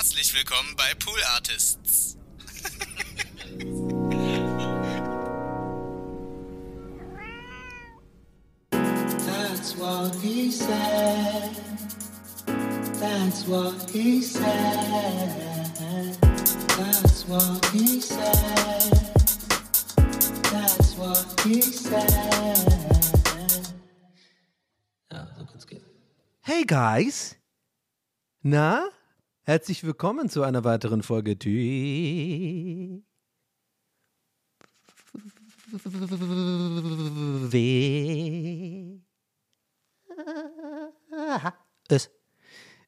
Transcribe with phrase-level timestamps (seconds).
[0.00, 2.16] Herzlich willkommen bei Pool Artists.
[9.26, 11.54] That's what he said.
[12.98, 16.16] That's what he said.
[16.78, 18.90] That's what he said.
[20.50, 22.08] That's what he said.
[25.12, 25.84] Ja, so kann's gehen.
[26.40, 27.36] Hey guys!
[28.42, 28.88] Na?
[29.50, 33.00] Herzlich willkommen zu einer weiteren Folge Tü.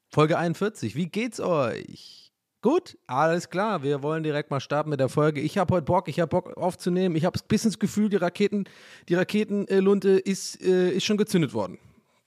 [0.08, 0.94] Folge 41.
[0.94, 2.32] Wie geht's euch?
[2.60, 3.82] Gut, alles klar.
[3.82, 5.40] Wir wollen direkt mal starten mit der Folge.
[5.40, 7.16] Ich habe heute Bock, ich habe Bock aufzunehmen.
[7.16, 8.68] Ich habe ein bisschen das Gefühl, die Raketen,
[9.08, 11.80] die Raketenlunte ist, äh, ist schon gezündet worden.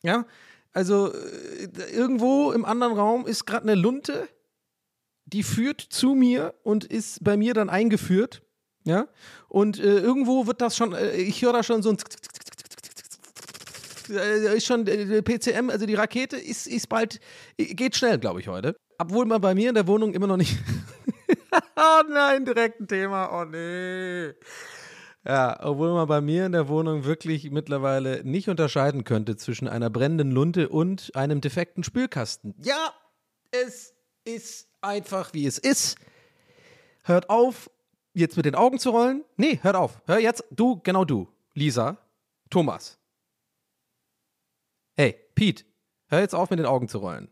[0.04, 0.26] Ja,
[0.75, 4.27] also äh, irgendwo im anderen Raum ist gerade eine Lunte,
[5.25, 8.43] die führt zu mir und ist bei mir dann eingeführt.
[8.84, 9.07] Ja,
[9.48, 11.98] und äh, irgendwo wird das schon, äh, ich höre da schon so ein
[14.09, 17.20] äh, ist schon äh, PCM, also die Rakete ist, ist bald,
[17.57, 18.76] geht schnell, glaube ich, heute.
[18.99, 20.59] Obwohl man bei mir in der Wohnung immer noch nicht.
[21.77, 24.34] oh nein, direkt ein Thema, oh nee.
[25.27, 29.90] Ja, obwohl man bei mir in der Wohnung wirklich mittlerweile nicht unterscheiden könnte zwischen einer
[29.90, 32.54] brennenden Lunte und einem defekten Spülkasten.
[32.59, 32.93] Ja,
[33.49, 35.98] es ist einfach wie es ist.
[37.03, 37.71] Hört auf,
[38.13, 39.23] jetzt mit den Augen zu rollen.
[39.35, 39.99] Nee, hört auf.
[40.05, 41.98] Hör jetzt, du, genau du, Lisa,
[42.51, 42.99] Thomas.
[44.96, 45.65] Hey, Pete,
[46.07, 47.29] hör jetzt auf, mit den Augen zu rollen.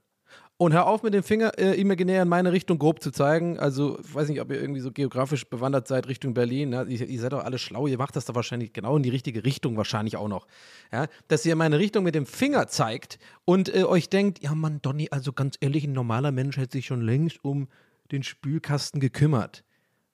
[0.64, 3.59] Und hör auf, mit dem Finger äh, imaginär in meine Richtung grob zu zeigen.
[3.59, 6.70] Also, ich weiß nicht, ob ihr irgendwie so geografisch bewandert seid Richtung Berlin.
[6.70, 6.86] Ne?
[6.88, 7.86] Ihr, ihr, seid doch alle schlau.
[7.86, 10.47] Ihr macht das doch wahrscheinlich genau in die richtige Richtung, wahrscheinlich auch noch.
[10.89, 11.08] Ja?
[11.28, 14.81] Dass ihr in meine Richtung mit dem Finger zeigt und äh, euch denkt: Ja, Mann,
[14.81, 17.67] Donny, also ganz ehrlich, ein normaler Mensch hätte sich schon längst um
[18.14, 19.66] den Spülkasten gekümmert.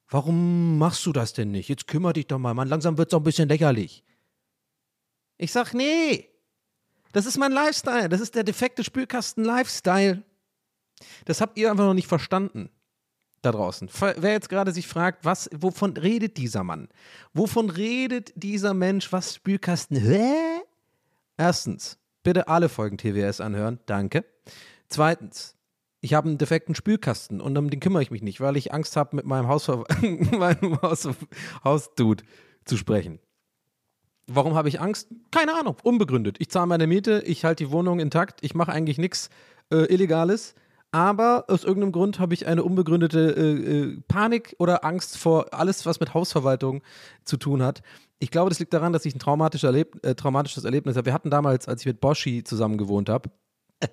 [0.09, 1.69] Warum machst du das denn nicht?
[1.69, 2.69] Jetzt kümmere dich doch mal, Mann.
[2.69, 4.03] Langsam wird es auch ein bisschen lächerlich.
[5.38, 6.25] Ich sag: Nee.
[7.12, 8.09] Das ist mein Lifestyle.
[8.09, 10.23] Das ist der defekte Spülkasten-Lifestyle.
[11.25, 12.69] Das habt ihr einfach noch nicht verstanden
[13.41, 13.89] da draußen.
[14.17, 16.89] Wer jetzt gerade sich fragt, was, wovon redet dieser Mann?
[17.33, 19.11] Wovon redet dieser Mensch?
[19.11, 19.97] Was Spülkasten?
[19.97, 20.61] Hä?
[21.37, 23.79] Erstens, bitte alle Folgen TWS anhören.
[23.85, 24.25] Danke.
[24.89, 25.55] Zweitens,
[26.01, 28.95] ich habe einen defekten Spülkasten und um den kümmere ich mich nicht, weil ich Angst
[28.95, 29.85] habe, mit meinem, Hausver
[31.63, 32.23] Hausdude
[32.66, 33.19] zu sprechen.
[34.27, 35.09] Warum habe ich Angst?
[35.31, 36.37] Keine Ahnung, unbegründet.
[36.39, 39.29] Ich zahle meine Miete, ich halte die Wohnung intakt, ich mache eigentlich nichts
[39.71, 40.55] äh, Illegales
[40.91, 45.85] aber aus irgendeinem Grund habe ich eine unbegründete äh, äh, Panik oder Angst vor alles,
[45.85, 46.81] was mit Hausverwaltung
[47.25, 47.81] zu tun hat.
[48.19, 51.05] Ich glaube, das liegt daran, dass ich ein traumatisches, Erleb äh, traumatisches Erlebnis habe.
[51.05, 53.29] Wir hatten damals, als ich mit Boschi zusammen gewohnt habe,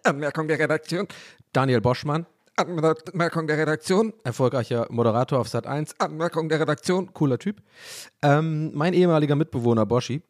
[0.04, 1.06] Anmerkung der Redaktion,
[1.52, 7.62] Daniel Boschmann, Anmerkung der Redaktion, erfolgreicher Moderator auf Sat 1, Anmerkung der Redaktion, cooler Typ.
[8.22, 10.22] Ähm, mein ehemaliger Mitbewohner Boschi.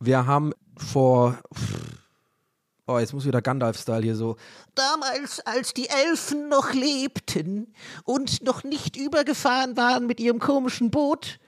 [0.00, 1.38] Wir haben vor
[2.90, 4.36] Oh, jetzt muss wieder Gandalf-Style hier so.
[4.74, 11.38] Damals, als die Elfen noch lebten und noch nicht übergefahren waren mit ihrem komischen Boot,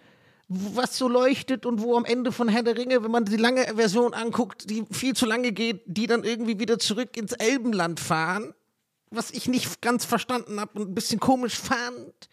[0.48, 3.62] was so leuchtet und wo am Ende von Herr der Ringe, wenn man die lange
[3.74, 8.52] Version anguckt, die viel zu lange geht, die dann irgendwie wieder zurück ins Elbenland fahren,
[9.10, 12.28] was ich nicht ganz verstanden habe und ein bisschen komisch fand.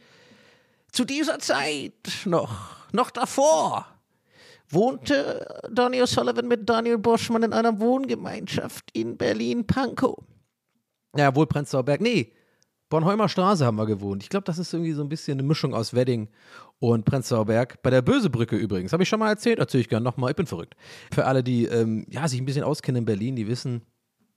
[0.92, 1.94] Zu dieser Zeit
[2.26, 3.88] noch, noch davor
[4.70, 10.18] wohnte Donny O'Sullivan mit Daniel Boschmann in einer Wohngemeinschaft in Berlin-Pankow.
[11.16, 12.02] Ja, wohl Prenzlauer Berg.
[12.02, 12.34] Nee,
[12.90, 14.24] Bornholmer Straße haben wir gewohnt.
[14.24, 16.30] Ich glaube, das ist irgendwie so ein bisschen eine Mischung aus Wedding
[16.80, 17.82] und Prenzlauer Berg.
[17.82, 18.94] Bei der Bösebrücke übrigens.
[18.94, 20.32] Habe ich schon mal erzählt, erzähle ich gerne nochmal.
[20.32, 20.76] Ich bin verrückt.
[21.12, 23.82] Für alle, die ähm, ja, sich ein bisschen auskennen in Berlin, die wissen,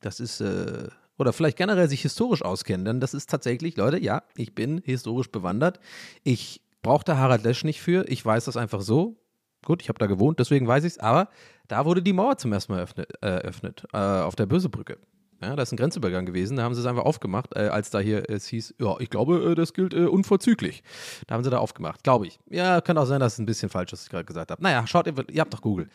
[0.00, 4.22] das ist, äh, oder vielleicht generell sich historisch auskennen, denn das ist tatsächlich, Leute, ja,
[4.36, 5.78] ich bin historisch bewandert.
[6.24, 8.08] Ich brauche da Harald Lesch nicht für.
[8.08, 9.19] Ich weiß das einfach so.
[9.64, 11.28] Gut, ich habe da gewohnt, deswegen weiß ich es, aber
[11.68, 14.98] da wurde die Mauer zum ersten Mal eröffnet, äh, eröffnet äh, auf der Bösebrücke.
[15.42, 17.98] Ja, da ist ein Grenzübergang gewesen, da haben sie es einfach aufgemacht, äh, als da
[17.98, 20.82] hier es hieß, ja, ich glaube, äh, das gilt äh, unverzüglich.
[21.26, 22.38] Da haben sie da aufgemacht, glaube ich.
[22.50, 24.62] Ja, könnte auch sein, dass es ein bisschen falsch ist, was ich gerade gesagt habe.
[24.62, 25.88] Naja, schaut, ihr, ihr habt doch Google.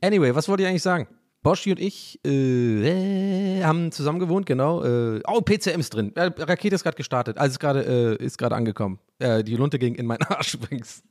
[0.00, 1.08] Anyway, was wollte ich eigentlich sagen?
[1.42, 4.84] Boschi und ich äh, haben zusammen gewohnt, genau.
[4.84, 6.14] Äh, oh, PCM ist drin.
[6.14, 7.36] Äh, Rakete ist gerade gestartet.
[7.36, 7.58] Also ist
[8.38, 9.00] gerade äh, angekommen.
[9.18, 11.02] Äh, die Lunte ging in meinen Arsch übrigens.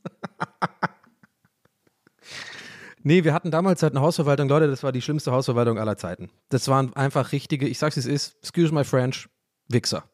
[3.02, 6.30] Nee, wir hatten damals halt eine Hausverwaltung, Leute, das war die schlimmste Hausverwaltung aller Zeiten.
[6.48, 9.28] Das waren einfach richtige, ich sag's es ist, excuse my French,
[9.68, 10.04] Wichser.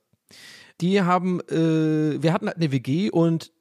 [0.80, 3.52] Die haben, äh, wir hatten halt eine WG und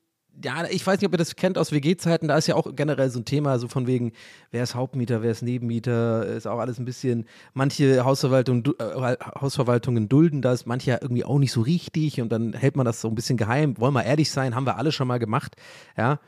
[0.43, 3.09] ja, ich weiß nicht, ob ihr das kennt aus WG-Zeiten, da ist ja auch generell
[3.09, 4.11] so ein Thema, so von wegen,
[4.51, 10.09] wer ist Hauptmieter, wer ist Nebenmieter, ist auch alles ein bisschen, manche Hausverwaltung, äh, Hausverwaltungen
[10.09, 13.07] dulden das, manche ja irgendwie auch nicht so richtig und dann hält man das so
[13.07, 13.79] ein bisschen geheim.
[13.79, 15.55] Wollen wir ehrlich sein, haben wir alle schon mal gemacht,
[15.97, 16.19] ja.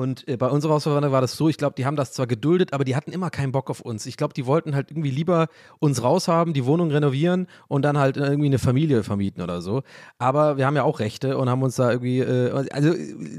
[0.00, 2.72] Und äh, bei unserer Hausverwaltung war das so, ich glaube, die haben das zwar geduldet,
[2.72, 4.06] aber die hatten immer keinen Bock auf uns.
[4.06, 5.48] Ich glaube, die wollten halt irgendwie lieber
[5.78, 9.82] uns raushaben, die Wohnung renovieren und dann halt irgendwie eine Familie vermieten oder so.
[10.16, 12.94] Aber wir haben ja auch Rechte und haben uns da irgendwie, äh, also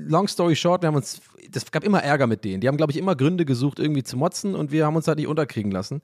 [0.07, 1.19] long story short, wir haben uns,
[1.49, 2.61] das gab immer Ärger mit denen.
[2.61, 5.17] Die haben, glaube ich, immer Gründe gesucht, irgendwie zu motzen und wir haben uns halt
[5.17, 6.03] nicht unterkriegen lassen.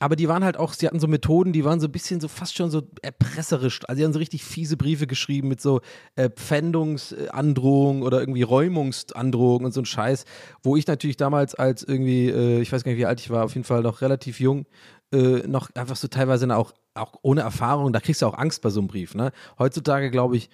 [0.00, 2.28] Aber die waren halt auch, sie hatten so Methoden, die waren so ein bisschen so
[2.28, 3.80] fast schon so erpresserisch.
[3.88, 5.80] Also die haben so richtig fiese Briefe geschrieben mit so
[6.14, 10.24] äh, Pfändungsandrohungen oder irgendwie Räumungsandrohungen und so ein Scheiß,
[10.62, 13.44] wo ich natürlich damals als irgendwie, äh, ich weiß gar nicht, wie alt ich war,
[13.44, 14.66] auf jeden Fall noch relativ jung,
[15.12, 18.70] äh, noch einfach so teilweise auch, auch ohne Erfahrung, da kriegst du auch Angst bei
[18.70, 19.14] so einem Brief.
[19.14, 19.32] Ne?
[19.58, 20.48] Heutzutage, glaube ich,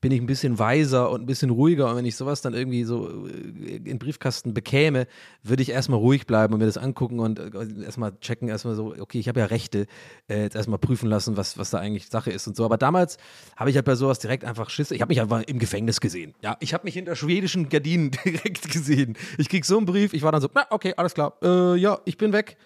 [0.00, 1.90] bin ich ein bisschen weiser und ein bisschen ruhiger.
[1.90, 5.06] Und wenn ich sowas dann irgendwie so äh, in Briefkasten bekäme,
[5.42, 8.94] würde ich erstmal ruhig bleiben und mir das angucken und äh, erstmal checken, erstmal so,
[8.98, 9.86] okay, ich habe ja Rechte,
[10.28, 12.64] äh, jetzt erstmal prüfen lassen, was, was da eigentlich Sache ist und so.
[12.64, 13.18] Aber damals
[13.56, 14.90] habe ich halt bei sowas direkt einfach Schiss.
[14.90, 16.34] Ich habe mich einfach im Gefängnis gesehen.
[16.42, 19.16] Ja, ich habe mich hinter schwedischen Gardinen direkt gesehen.
[19.36, 21.34] Ich krieg so einen Brief, ich war dann so, na, okay, alles klar.
[21.42, 22.56] Äh, ja, ich bin weg.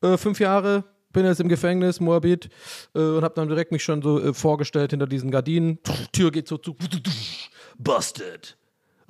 [0.00, 2.50] Äh, fünf Jahre, bin jetzt im Gefängnis, Moabit,
[2.94, 5.78] äh, und habe dann direkt mich schon so äh, vorgestellt hinter diesen Gardinen.
[6.12, 6.76] Tür geht so zu.
[7.78, 8.58] Busted.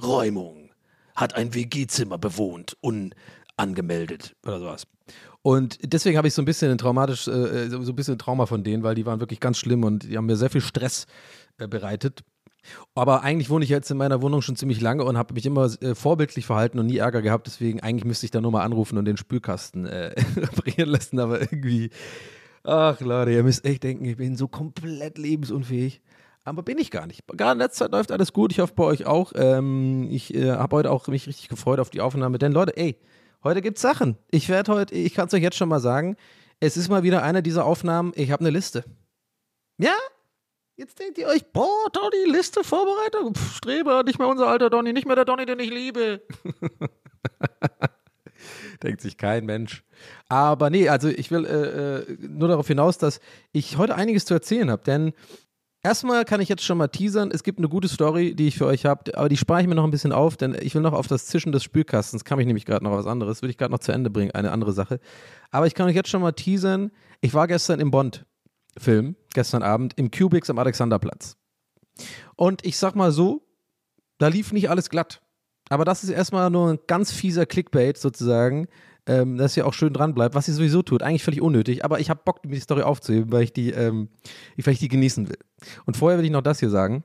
[0.00, 0.70] Räumung.
[1.16, 4.86] Hat ein WG-Zimmer bewohnt, unangemeldet oder sowas.
[5.42, 8.46] Und deswegen habe ich so ein bisschen ein traumatisch, äh, so so ein bisschen Trauma
[8.46, 11.06] von denen, weil die waren wirklich ganz schlimm und die haben mir sehr viel Stress
[11.58, 12.22] äh, bereitet.
[12.94, 15.70] Aber eigentlich wohne ich jetzt in meiner Wohnung schon ziemlich lange und habe mich immer
[15.80, 17.46] äh, vorbildlich verhalten und nie Ärger gehabt.
[17.46, 21.18] Deswegen eigentlich müsste ich da nur mal anrufen und den Spülkasten äh, reparieren lassen.
[21.18, 21.90] Aber irgendwie,
[22.62, 26.02] ach Leute, ihr müsst echt denken, ich bin so komplett lebensunfähig.
[26.44, 27.26] Aber bin ich gar nicht.
[27.26, 28.52] Gerade in letzter Zeit läuft alles gut.
[28.52, 29.32] Ich hoffe bei euch auch.
[29.34, 32.38] Ähm, ich äh, habe heute auch mich richtig gefreut auf die Aufnahme.
[32.38, 32.98] Denn Leute, ey,
[33.42, 34.18] heute gibt's Sachen.
[34.30, 36.16] Ich werde heute, ich kann es euch jetzt schon mal sagen,
[36.60, 38.12] es ist mal wieder eine dieser Aufnahmen.
[38.14, 38.84] Ich habe eine Liste.
[39.78, 39.94] Ja,
[40.76, 44.92] Jetzt denkt ihr euch, boah, Donny, Liste, Vorbereitung, Pff, Streber, nicht mehr unser alter Donny,
[44.92, 46.22] nicht mehr der Donny, den ich liebe.
[48.82, 49.84] denkt sich kein Mensch.
[50.28, 53.20] Aber nee, also ich will äh, äh, nur darauf hinaus, dass
[53.52, 55.12] ich heute einiges zu erzählen habe, denn
[55.82, 58.66] erstmal kann ich jetzt schon mal teasern, es gibt eine gute Story, die ich für
[58.66, 60.92] euch habe, aber die spare ich mir noch ein bisschen auf, denn ich will noch
[60.92, 63.72] auf das Zischen des Spülkastens, kam ich nämlich gerade noch was anderes, will ich gerade
[63.72, 65.00] noch zu Ende bringen, eine andere Sache.
[65.50, 66.90] Aber ich kann euch jetzt schon mal teasern,
[67.20, 68.26] ich war gestern im Bond.
[68.78, 71.36] Film gestern Abend im Cubix am Alexanderplatz.
[72.36, 73.46] Und ich sag mal so,
[74.18, 75.22] da lief nicht alles glatt.
[75.68, 78.68] Aber das ist erstmal nur ein ganz fieser Clickbait sozusagen,
[79.06, 81.02] ähm, dass ihr auch schön dran bleibt, was ihr sowieso tut.
[81.02, 84.08] Eigentlich völlig unnötig, aber ich habe Bock, die Story aufzuheben, weil ich die, ähm,
[84.56, 85.38] weil ich die genießen will.
[85.86, 87.04] Und vorher will ich noch das hier sagen.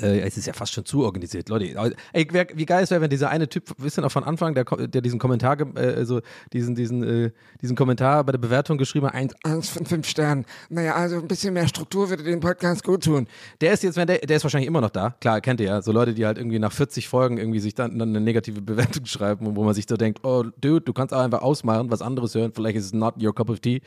[0.00, 1.94] Äh, es ist ja fast schon zu organisiert, Leute.
[2.12, 4.54] Ey, wer, wie geil es wäre, wenn dieser eine Typ, wisst ihr noch von Anfang,
[4.54, 6.20] der, der diesen Kommentar, äh, also
[6.52, 7.30] diesen, diesen, äh,
[7.60, 10.44] diesen Kommentar bei der Bewertung geschrieben hat, eins, Eins von fünf Sternen.
[10.68, 13.26] Naja, also ein bisschen mehr Struktur würde den Podcast gut tun.
[13.60, 15.16] Der ist jetzt, wenn der, der ist wahrscheinlich immer noch da.
[15.20, 15.82] Klar, kennt ihr ja.
[15.82, 19.04] So Leute, die halt irgendwie nach 40 Folgen irgendwie sich dann, dann eine negative Bewertung
[19.06, 22.34] schreiben wo man sich so denkt, oh, Dude, du kannst auch einfach ausmachen, was anderes
[22.34, 22.52] hören.
[22.54, 23.80] Vielleicht ist es not your cup of tea.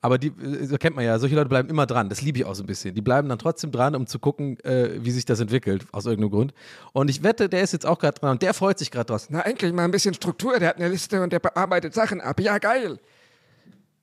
[0.00, 2.08] Aber die, äh, so kennt man ja, solche Leute bleiben immer dran.
[2.08, 2.94] Das liebe ich auch so ein bisschen.
[2.94, 5.55] Die bleiben dann trotzdem dran, um zu gucken, äh, wie sich das entwickelt,
[5.92, 6.54] aus irgendeinem Grund.
[6.92, 9.28] Und ich wette, der ist jetzt auch gerade dran und der freut sich gerade draus.
[9.30, 10.58] Na, endlich mal ein bisschen Struktur.
[10.58, 12.40] Der hat eine Liste und der bearbeitet Sachen ab.
[12.40, 12.98] Ja, geil.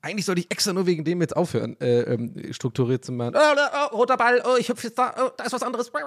[0.02, 3.36] Eigentlich sollte ich extra nur wegen dem jetzt aufhören, äh, ähm, strukturiert zu machen.
[3.36, 5.92] Oh, oh, oh, roter Ball, oh, ich hüpfe jetzt da, oh, da ist was anderes.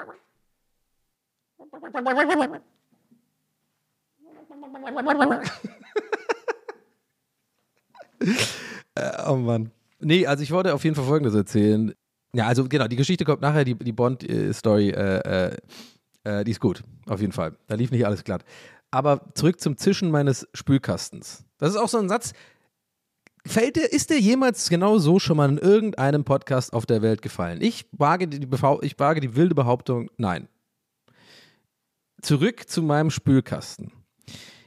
[8.94, 9.70] Äh, oh Mann.
[10.00, 11.94] Nee, also ich wollte auf jeden Fall Folgendes erzählen.
[12.36, 15.56] Ja, also genau, die Geschichte kommt nachher, die, die Bond-Story, äh, äh,
[16.24, 17.56] äh, die ist gut, auf jeden Fall.
[17.66, 18.44] Da lief nicht alles glatt.
[18.90, 21.44] Aber zurück zum Zischen meines Spülkastens.
[21.56, 22.32] Das ist auch so ein Satz,
[23.46, 27.22] Fällt dir, ist dir jemals genau so schon mal in irgendeinem Podcast auf der Welt
[27.22, 27.60] gefallen?
[27.62, 28.44] Ich wage die,
[28.82, 30.48] ich wage die wilde Behauptung, nein.
[32.20, 33.92] Zurück zu meinem Spülkasten.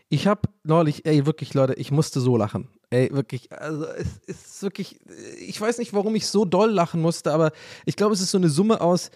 [0.08, 2.70] Ich habe neulich, ey, wirklich, Leute, ich musste so lachen.
[2.91, 3.86] Ey, wirklich, also
[4.25, 5.00] es ist wirklich,
[5.39, 7.51] ich weiß nicht, warum ich so doll lachen musste, aber
[7.86, 9.12] ich glaube, es ist so eine Summe aus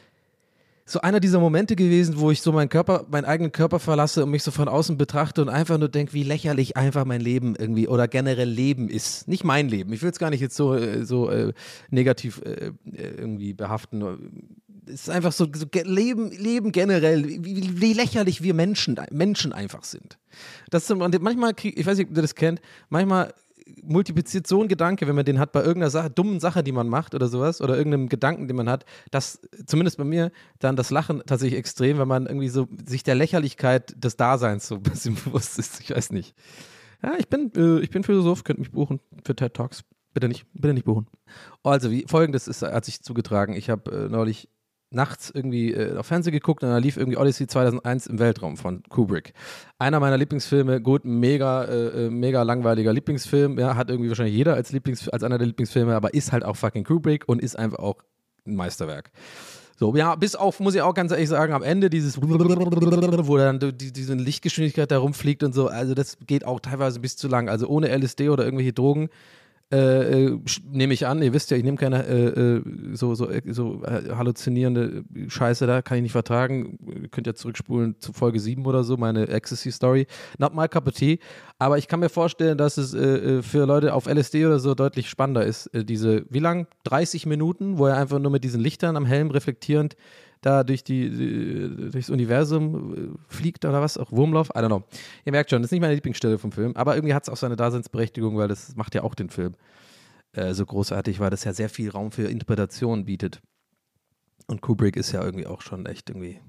[0.86, 4.32] so einer dieser Momente gewesen, wo ich so meinen Körper, meinen eigenen Körper verlasse und
[4.32, 7.88] mich so von außen betrachte und einfach nur denke, wie lächerlich einfach mein Leben irgendwie
[7.88, 9.28] oder generell Leben ist.
[9.28, 9.94] Nicht mein Leben.
[9.94, 11.54] Ich will es gar nicht jetzt so, äh, so äh,
[11.90, 14.54] negativ äh, äh, irgendwie behaften.
[14.86, 19.86] Es ist einfach so, so Leben, Leben generell, wie, wie, lächerlich wir Menschen, Menschen einfach
[19.86, 20.18] sind.
[20.70, 23.34] Das manchmal, ich weiß nicht, ob ihr das kennt, manchmal
[23.86, 26.88] multipliziert so ein Gedanke, wenn man den hat bei irgendeiner Sache, dummen Sache, die man
[26.88, 30.90] macht oder sowas, oder irgendeinem Gedanken, den man hat, dass zumindest bei mir dann das
[30.90, 35.16] Lachen tatsächlich extrem, wenn man irgendwie so sich der Lächerlichkeit des Daseins so ein bisschen
[35.26, 35.80] bewusst ist.
[35.82, 36.36] Ich weiß nicht.
[37.02, 39.84] Ja, ich bin, äh, ich bin Philosoph, könnt mich buchen für TED Talks.
[40.14, 41.08] Bitte nicht, bitte nicht buchen.
[41.64, 43.56] Also, wie folgendes ist, hat sich zugetragen.
[43.56, 44.48] Ich habe äh, neulich
[44.94, 48.84] nachts irgendwie äh, auf Fernsehen geguckt und da lief irgendwie Odyssey 2001 im Weltraum von
[48.90, 49.34] Kubrick.
[49.80, 54.54] Einer meiner Lieblingsfilme, gut, mega, äh, äh, mega langweiliger Lieblingsfilm, ja, hat irgendwie wahrscheinlich jeder
[54.54, 57.80] als, Lieblings als einer der Lieblingsfilme, aber ist halt auch fucking Kubrick und ist einfach
[57.80, 58.02] auch
[58.46, 59.12] ein Meisterwerk.
[59.76, 63.60] So, ja, bis auf, muss ich auch ganz ehrlich sagen, am Ende dieses, wo dann
[63.60, 67.50] die, diese Lichtgeschwindigkeit da rumfliegt und so, also das geht auch teilweise bis zu lang.
[67.50, 69.10] Also ohne LSD oder irgendwelche Drogen
[69.72, 70.40] äh, äh,
[70.70, 72.62] nehme ich an, ihr wisst ja, ich nehme keine äh, äh
[72.94, 76.78] so, so, äh, so halluzinierende Scheiße da, kann ich nicht vertragen.
[77.02, 80.06] Ihr könnt ja zurückspulen zu Folge 7 oder so, meine Ecstasy-Story.
[80.38, 81.20] Not my cup of tea.
[81.58, 85.46] Aber ich kann mir vorstellen, dass es für Leute auf LSD oder so deutlich spannender
[85.46, 85.70] ist.
[85.74, 86.68] diese, wie lang?
[86.84, 89.96] 30 Minuten, wo er einfach nur mit diesen Lichtern am Helm reflektierend
[90.46, 91.10] da durch die,
[91.92, 94.84] durchs Universum fliegt oder was, auch Wurmlauf, I don't know.
[95.26, 97.38] Ihr merkt schon, das ist nicht meine Lieblingsstelle vom Film, aber irgendwie hat es auch
[97.38, 99.56] seine Daseinsberechtigung, weil das macht ja auch den Film
[100.34, 103.42] äh, so großartig, weil das ja sehr viel Raum für Interpretation bietet.
[104.48, 106.40] Und Kubrick ist ja irgendwie auch schon echt irgendwie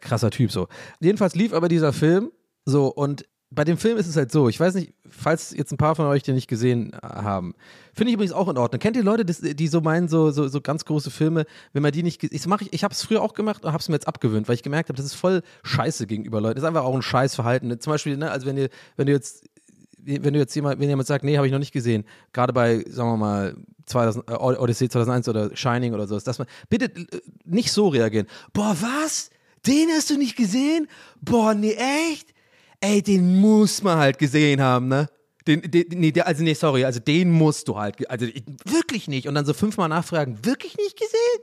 [0.00, 0.68] krasser Typ so.
[1.00, 2.32] Jedenfalls lief aber dieser Film
[2.64, 5.76] so und bei dem Film ist es halt so, ich weiß nicht, falls jetzt ein
[5.76, 7.54] paar von euch den nicht gesehen haben,
[7.92, 8.78] finde ich übrigens auch in Ordnung.
[8.78, 12.04] Kennt ihr Leute, die so meinen, so, so, so ganz große Filme, wenn man die
[12.04, 14.06] nicht, ich mache ich, ich habe es früher auch gemacht und habe es mir jetzt
[14.06, 16.54] abgewöhnt, weil ich gemerkt habe, das ist voll Scheiße gegenüber Leuten.
[16.54, 17.80] Das ist einfach auch ein Scheißverhalten.
[17.80, 19.44] Zum Beispiel, ne, also wenn ihr, wenn du jetzt
[20.02, 22.82] wenn du jetzt jemand, wenn jemand sagt, nee, habe ich noch nicht gesehen, gerade bei,
[22.88, 27.20] sagen wir mal, 2000, äh, Odyssey 2001 oder Shining oder so, dass man, bitte äh,
[27.44, 28.26] nicht so reagieren.
[28.54, 29.30] Boah, was?
[29.66, 30.88] Den hast du nicht gesehen?
[31.20, 31.76] Boah, nee,
[32.10, 32.32] echt?
[32.80, 35.08] Ey, den muss man halt gesehen haben, ne?
[35.46, 38.26] Den, den, nee, also nee, sorry, also den musst du halt, also
[38.64, 39.26] wirklich nicht.
[39.26, 41.40] Und dann so fünfmal nachfragen, wirklich nicht gesehen?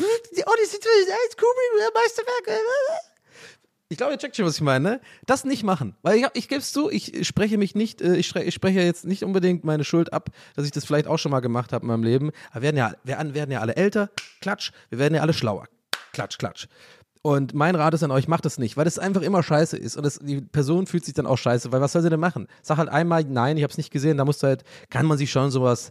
[0.00, 2.60] Oh, die Situation ist Kubrick, Meisterwerk.
[3.90, 5.00] Ich glaube, ihr checkt schon, was ich meine, ne?
[5.24, 5.96] Das nicht machen.
[6.02, 9.06] Weil ich, ich gebe es zu, ich spreche mich nicht, äh, ich, ich, spreche jetzt
[9.06, 11.88] nicht unbedingt meine Schuld ab, dass ich das vielleicht auch schon mal gemacht habe in
[11.88, 12.30] meinem Leben.
[12.50, 14.10] Aber wir werden ja, wir werden ja alle älter,
[14.42, 15.68] klatsch, wir werden ja alle schlauer.
[16.12, 16.66] Klatsch, klatsch.
[17.22, 19.96] Und mein Rat ist an euch, macht das nicht, weil es einfach immer scheiße ist.
[19.96, 22.46] Und das, die Person fühlt sich dann auch scheiße, weil was soll sie denn machen?
[22.62, 25.18] Sag halt einmal, nein, ich habe es nicht gesehen, da musst du halt, kann man
[25.18, 25.90] sich schon sowas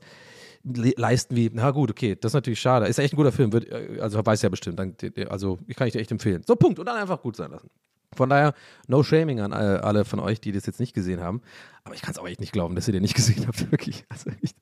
[0.64, 2.88] leisten wie, na gut, okay, das ist natürlich schade.
[2.88, 4.80] Ist echt ein guter Film, wird, äh, also weiß ja bestimmt.
[4.80, 4.96] Dann,
[5.30, 6.44] also ich kann ich dir echt empfehlen.
[6.46, 6.80] So, Punkt.
[6.80, 7.70] Und dann einfach gut sein lassen.
[8.16, 8.54] Von daher,
[8.88, 11.42] no shaming an alle von euch, die das jetzt nicht gesehen haben.
[11.84, 13.70] Aber ich kann es auch echt nicht glauben, dass ihr den nicht gesehen habt.
[13.72, 14.06] Wirklich.
[14.10, 14.56] Also, echt.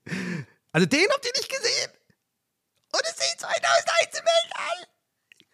[0.72, 1.92] also den habt ihr nicht gesehen?
[2.92, 4.88] Und es sieht 2001 im Weltall.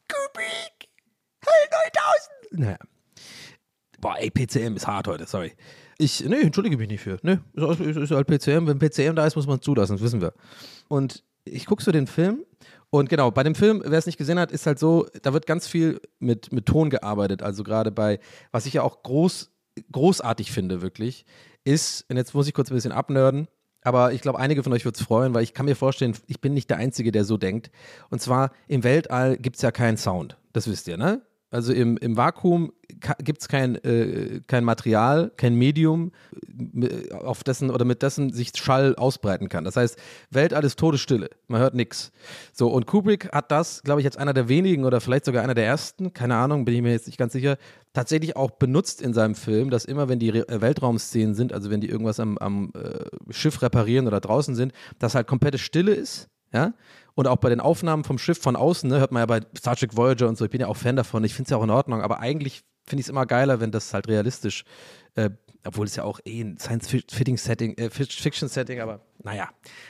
[0.07, 0.70] Kubrick.
[1.45, 1.69] Höll
[2.51, 2.59] 9000!
[2.59, 2.77] Naja.
[3.99, 5.53] Boah, ey, PCM ist hart heute, sorry.
[5.97, 7.19] Ich, nee, entschuldige mich nicht für.
[7.21, 8.65] Nee, ist, ist, ist halt PCM.
[8.65, 10.33] Wenn PCM da ist, muss man zulassen, das wissen wir.
[10.87, 12.43] Und ich gucke so den Film
[12.93, 15.47] und genau, bei dem Film, wer es nicht gesehen hat, ist halt so, da wird
[15.47, 17.41] ganz viel mit, mit Ton gearbeitet.
[17.41, 18.19] Also gerade bei,
[18.51, 19.49] was ich ja auch groß,
[19.93, 21.25] großartig finde, wirklich,
[21.63, 23.47] ist, und jetzt muss ich kurz ein bisschen abnörden,
[23.81, 26.41] aber ich glaube, einige von euch wird es freuen, weil ich kann mir vorstellen, ich
[26.41, 27.71] bin nicht der Einzige, der so denkt.
[28.09, 30.37] Und zwar, im Weltall gibt es ja keinen Sound.
[30.51, 31.21] Das wisst ihr, ne?
[31.51, 32.71] Also im, im Vakuum
[33.19, 36.13] gibt es kein, äh, kein Material, kein Medium,
[36.73, 39.65] äh, auf dessen oder mit dessen sich Schall ausbreiten kann.
[39.65, 42.13] Das heißt, Weltall ist Todesstille, man hört nichts.
[42.53, 45.53] So, und Kubrick hat das, glaube ich, als einer der wenigen oder vielleicht sogar einer
[45.53, 47.57] der ersten, keine Ahnung, bin ich mir jetzt nicht ganz sicher,
[47.91, 51.81] tatsächlich auch benutzt in seinem Film, dass immer, wenn die äh, Weltraumszenen sind, also wenn
[51.81, 56.29] die irgendwas am, am äh, Schiff reparieren oder draußen sind, dass halt komplette Stille ist,
[56.53, 56.73] ja,
[57.15, 59.75] und auch bei den Aufnahmen vom Schiff von außen, ne, hört man ja bei Star
[59.75, 61.63] Trek Voyager und so, ich bin ja auch Fan davon, ich finde es ja auch
[61.63, 64.63] in Ordnung, aber eigentlich finde ich es immer geiler, wenn das halt realistisch,
[65.15, 65.29] äh,
[65.63, 69.49] obwohl es ja auch eh ein Science-Fiction-Setting, äh, Fiction-Setting, aber naja.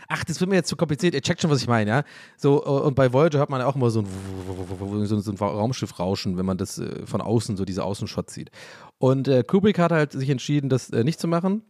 [0.09, 2.03] Ach, das wird mir jetzt zu kompliziert, ihr checkt schon, was ich meine, ja.
[2.37, 5.97] So, äh, und bei Voyager hört man ja auch immer so ein, so ein Raumschiff
[5.99, 8.51] rauschen, wenn man das äh, von außen, so diese Außenshot sieht.
[8.97, 11.63] Und äh, Kubrick hat halt sich entschieden, das äh, nicht zu machen,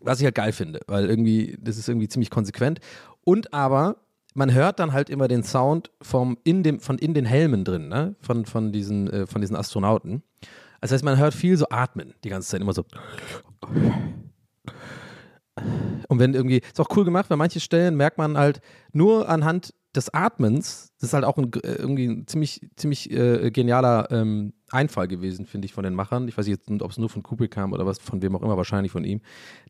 [0.00, 2.80] was ich halt geil finde, weil irgendwie, das ist irgendwie ziemlich konsequent.
[3.24, 3.98] Und aber
[4.34, 7.88] man hört dann halt immer den Sound vom in dem, von in den Helmen drin,
[7.88, 8.14] ne?
[8.20, 10.22] Von, von, diesen, äh, von diesen Astronauten.
[10.80, 12.84] Das heißt, man hört viel so atmen die ganze Zeit, immer so.
[16.08, 18.60] Und wenn irgendwie, ist auch cool gemacht, weil manche Stellen merkt man halt
[18.92, 23.50] nur anhand des Atmens, das ist halt auch ein, äh, irgendwie ein ziemlich, ziemlich äh,
[23.50, 26.28] genialer ähm, Einfall gewesen, finde ich, von den Machern.
[26.28, 28.56] Ich weiß nicht, ob es nur von Kubrick kam oder was, von wem auch immer,
[28.56, 29.20] wahrscheinlich von ihm.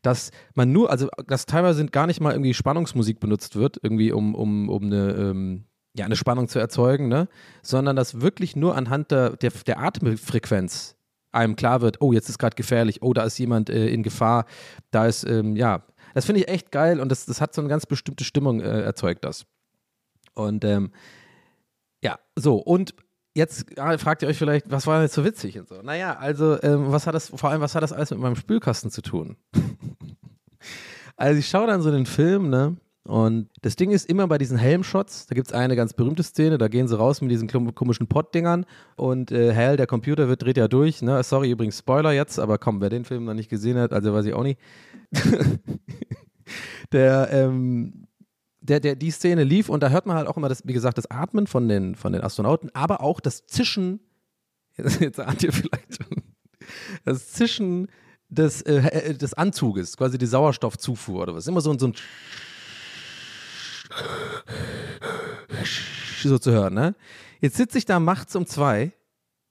[0.01, 4.35] Dass man nur, also dass teilweise gar nicht mal irgendwie Spannungsmusik benutzt wird, irgendwie um,
[4.35, 7.27] um, um eine, ähm, ja, eine Spannung zu erzeugen, ne?
[7.61, 10.95] sondern dass wirklich nur anhand der, der, der Atemfrequenz
[11.31, 14.45] einem klar wird, oh, jetzt ist gerade gefährlich, oh, da ist jemand äh, in Gefahr,
[14.91, 15.83] da ist, ähm, ja,
[16.13, 18.81] Das finde ich echt geil und das, das hat so eine ganz bestimmte Stimmung äh,
[18.81, 19.45] erzeugt das.
[20.35, 20.91] Und ähm,
[22.03, 22.93] ja, so, und
[23.33, 25.81] jetzt ja, fragt ihr euch vielleicht, was war jetzt so witzig und so.
[25.81, 28.91] Naja, also, ähm, was hat das, vor allem, was hat das alles mit meinem Spülkasten
[28.91, 29.37] zu tun?
[31.17, 32.77] also, ich schaue dann so den Film, ne?
[33.05, 36.57] Und das Ding ist immer bei diesen Helmshots, da gibt es eine ganz berühmte Szene,
[36.57, 40.55] da gehen sie raus mit diesen komischen Pott-Dingern und äh, Hal, der Computer, wird, dreht
[40.55, 41.01] ja durch.
[41.01, 41.21] Ne?
[41.21, 44.25] Sorry übrigens, Spoiler jetzt, aber komm, wer den Film noch nicht gesehen hat, also weiß
[44.25, 44.57] ich auch nicht.
[46.93, 48.02] der, ähm,
[48.63, 50.97] der, der, die Szene lief und da hört man halt auch immer das, wie gesagt,
[50.97, 53.99] das Atmen von den, von den Astronauten, aber auch das Zischen,
[54.99, 56.23] jetzt ahnt ihr vielleicht schon,
[57.05, 57.87] das Zischen
[58.29, 61.47] des, äh, äh, des Anzuges, quasi die Sauerstoffzufuhr oder was.
[61.47, 61.93] Immer so, ein- so ein
[66.23, 66.95] so zu hören, ne?
[67.41, 68.93] Jetzt sitze ich da nachts um zwei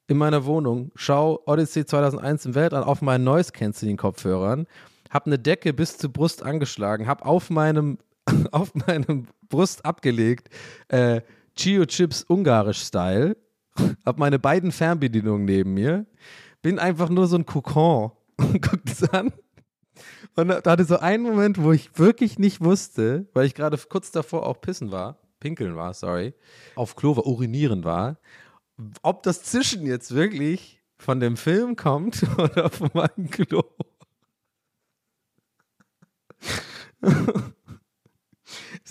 [0.08, 4.66] in meiner Wohnung, schau Odyssey 2001 im Weltall auf meinen Noise Cancelling Kopfhörern,
[5.10, 7.98] hab eine Decke bis zur Brust angeschlagen, hab auf meinem
[8.52, 10.48] auf meinem Brust abgelegt
[10.88, 11.22] äh,
[11.54, 13.36] Chio Chips ungarisch Style,
[14.06, 16.06] hab meine beiden Fernbedienungen neben mir,
[16.62, 19.32] bin einfach nur so ein Kokon und guck das an.
[20.36, 23.76] Und da da hatte so einen Moment, wo ich wirklich nicht wusste, weil ich gerade
[23.76, 26.32] kurz davor auch pissen war, pinkeln war, sorry,
[26.74, 28.18] auf Klo war, urinieren war,
[29.02, 33.62] ob das Zischen jetzt wirklich von dem Film kommt oder von meinem Klo.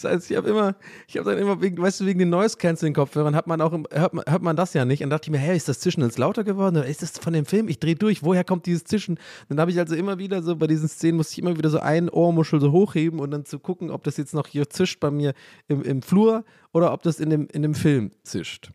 [0.01, 0.75] Das heißt, ich habe immer,
[1.07, 3.71] ich habe dann immer wegen, weißt du, wegen den Noise Canceling Kopfhörern hat man auch,
[3.71, 5.03] hört man, hört man das ja nicht.
[5.03, 7.33] Und dachte ich mir, hey, ist das Zischen jetzt lauter geworden oder ist das von
[7.33, 7.67] dem Film?
[7.67, 8.23] Ich drehe durch.
[8.23, 9.19] Woher kommt dieses Zischen?
[9.49, 11.79] Dann habe ich also immer wieder so bei diesen Szenen musste ich immer wieder so
[11.79, 15.11] ein Ohrmuschel so hochheben und dann zu gucken, ob das jetzt noch hier zischt bei
[15.11, 15.33] mir
[15.67, 16.43] im, im Flur
[16.73, 18.71] oder ob das in dem, in dem Film zischt.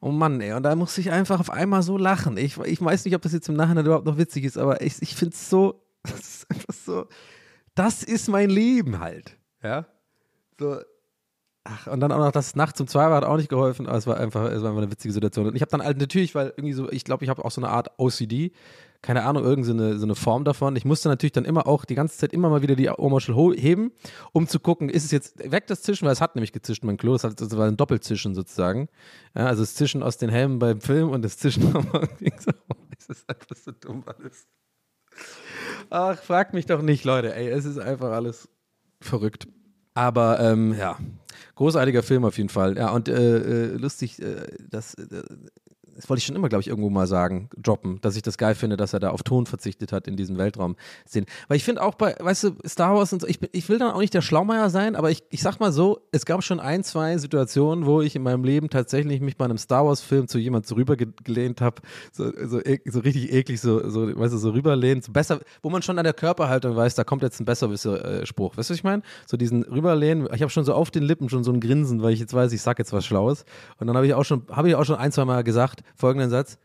[0.00, 2.36] Oh Mann, ey, und da musste ich einfach auf einmal so lachen.
[2.36, 5.00] Ich, ich weiß nicht, ob das jetzt im Nachhinein überhaupt noch witzig ist, aber ich,
[5.00, 7.06] ich finde es so, das ist einfach so,
[7.74, 9.36] das ist mein Leben halt.
[9.62, 9.86] Ja.
[10.58, 10.78] So,
[11.64, 13.98] ach, und dann auch noch das nachts um zwei war, hat auch nicht geholfen, aber
[13.98, 15.46] es war einfach, es war einfach eine witzige Situation.
[15.46, 17.60] Und ich habe dann halt natürlich, weil irgendwie so, ich glaube, ich habe auch so
[17.60, 18.52] eine Art OCD,
[19.02, 20.74] keine Ahnung, irgendeine so eine Form davon.
[20.74, 23.92] Ich musste natürlich dann immer auch die ganze Zeit immer mal wieder die Ohrmuschel heben,
[24.32, 26.96] um zu gucken, ist es jetzt weg das Zischen, weil es hat nämlich gezischt, mein
[26.96, 28.88] Klo, das, hat, das war ein Doppelzischen sozusagen.
[29.34, 32.08] Ja, also das Zischen aus den Helmen beim Film und das Zischen nochmal.
[32.98, 34.46] Es ist einfach so dumm alles.
[35.90, 38.48] Ach, fragt mich doch nicht, Leute, ey, es ist einfach alles
[39.00, 39.46] verrückt.
[39.96, 40.98] Aber ähm, ja,
[41.54, 42.76] großartiger Film auf jeden Fall.
[42.76, 45.22] Ja, und äh, äh, lustig, äh, das, äh,
[45.96, 48.54] das wollte ich schon immer, glaube ich, irgendwo mal sagen, droppen, dass ich das geil
[48.54, 51.26] finde, dass er da auf Ton verzichtet hat in diesem Weltraum sehen.
[51.48, 53.90] Weil ich finde auch bei, weißt du, Star Wars und so, ich, ich will dann
[53.92, 56.84] auch nicht der Schlaumeier sein, aber ich, ich sag mal so, es gab schon ein,
[56.84, 60.66] zwei Situationen, wo ich in meinem Leben tatsächlich mich bei einem Star Wars-Film zu jemand
[60.66, 61.82] so rübergelehnt habe,
[62.12, 65.70] so, so, ek- so richtig eklig, so, so, weißt du, so rüberlehnt, so besser, wo
[65.70, 68.56] man schon an der Körperhaltung weiß, da kommt jetzt ein Besserwisser-Spruch.
[68.56, 69.02] Weißt du, was ich meine?
[69.26, 72.12] So diesen rüberlehnen, ich habe schon so auf den Lippen schon so ein Grinsen, weil
[72.12, 73.44] ich jetzt weiß, ich sag jetzt was Schlaues.
[73.78, 76.30] Und dann habe ich auch schon, habe ich auch schon ein, zwei Mal gesagt, folgenden
[76.30, 76.58] Satz.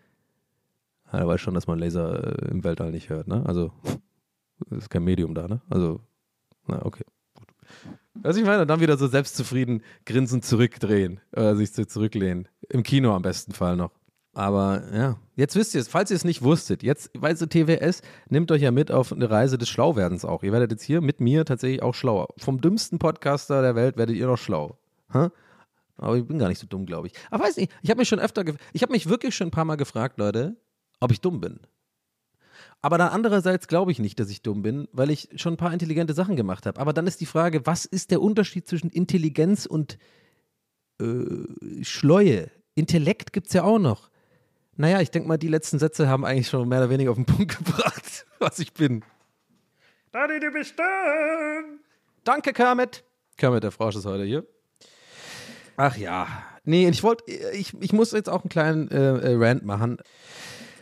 [1.11, 3.43] Ja, er weiß schon, dass man Laser äh, im Weltall nicht hört, ne?
[3.45, 3.71] Also,
[4.71, 5.61] ist kein Medium da, ne?
[5.69, 6.01] Also,
[6.67, 7.05] na, okay.
[7.35, 7.47] Gut.
[8.15, 12.47] Was ich meine, dann wieder so selbstzufrieden grinsend zurückdrehen, äh, sich zurücklehnen.
[12.69, 13.91] Im Kino am besten Fall noch.
[14.33, 18.01] Aber ja, jetzt wisst ihr es, falls ihr es nicht wusstet, jetzt, weil so TWS
[18.29, 20.43] nimmt euch ja mit auf eine Reise des Schlauwerdens auch.
[20.43, 22.29] Ihr werdet jetzt hier mit mir tatsächlich auch schlauer.
[22.37, 24.77] Vom dümmsten Podcaster der Welt werdet ihr noch schlau.
[25.11, 25.27] Hä?
[26.01, 27.13] Aber ich bin gar nicht so dumm, glaube ich.
[27.29, 29.65] Aber weiß nicht, ich habe mich schon öfter, ich habe mich wirklich schon ein paar
[29.65, 30.57] Mal gefragt, Leute,
[30.99, 31.59] ob ich dumm bin.
[32.81, 35.71] Aber dann andererseits glaube ich nicht, dass ich dumm bin, weil ich schon ein paar
[35.71, 36.79] intelligente Sachen gemacht habe.
[36.79, 39.99] Aber dann ist die Frage, was ist der Unterschied zwischen Intelligenz und
[40.99, 42.49] äh, Schleue?
[42.73, 44.09] Intellekt gibt es ja auch noch.
[44.77, 47.25] Naja, ich denke mal, die letzten Sätze haben eigentlich schon mehr oder weniger auf den
[47.27, 49.03] Punkt gebracht, was ich bin.
[50.11, 51.79] Daddy, du bist dran.
[52.23, 53.03] Danke, Kermit.
[53.37, 54.45] Kermit, der Frosch ist heute hier.
[55.83, 56.27] Ach ja.
[56.63, 59.97] Nee, ich wollte, ich, ich muss jetzt auch einen kleinen äh, äh, Rant machen.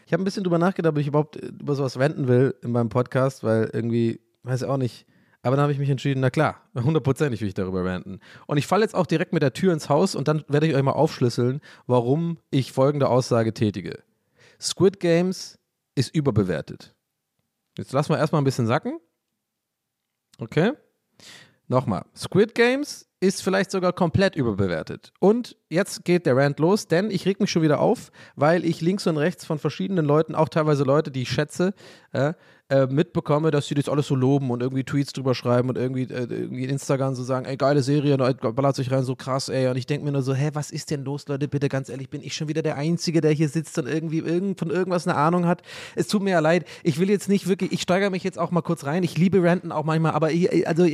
[0.06, 2.74] Ich habe ein bisschen drüber nachgedacht, ob ich überhaupt äh, über sowas ranten will in
[2.74, 5.06] meinem Podcast, weil irgendwie, weiß ich auch nicht.
[5.42, 8.20] Aber dann habe ich mich entschieden, na klar, hundertprozentig will ich darüber ranten.
[8.46, 10.76] Und ich falle jetzt auch direkt mit der Tür ins Haus und dann werde ich
[10.76, 14.04] euch mal aufschlüsseln, warum ich folgende Aussage tätige.
[14.60, 15.58] Squid Games
[15.96, 16.94] ist überbewertet.
[17.78, 19.00] Jetzt lassen wir erstmal ein bisschen sacken.
[20.40, 20.74] Okay.
[21.70, 22.04] Nochmal.
[22.18, 25.12] Squid Games ist vielleicht sogar komplett überbewertet.
[25.20, 28.82] Und jetzt geht der Rant los, denn ich reg mich schon wieder auf, weil ich
[28.82, 31.74] links und rechts von verschiedenen Leuten, auch teilweise Leute, die ich schätze,
[32.14, 32.34] äh,
[32.70, 36.04] äh, mitbekomme, dass sie das alles so loben und irgendwie Tweets drüber schreiben und irgendwie,
[36.04, 39.50] äh, irgendwie in Instagram so sagen, ey, geile Serie, ne, ballert sich rein, so krass,
[39.50, 39.68] ey.
[39.70, 41.48] Und ich denke mir nur so, hä, was ist denn los, Leute?
[41.48, 44.60] Bitte ganz ehrlich, bin ich schon wieder der Einzige, der hier sitzt und irgendwie irgend,
[44.60, 45.64] von irgendwas eine Ahnung hat?
[45.96, 46.66] Es tut mir ja leid.
[46.84, 49.02] Ich will jetzt nicht wirklich, ich steigere mich jetzt auch mal kurz rein.
[49.04, 50.86] Ich liebe Ranten auch manchmal, aber ich, also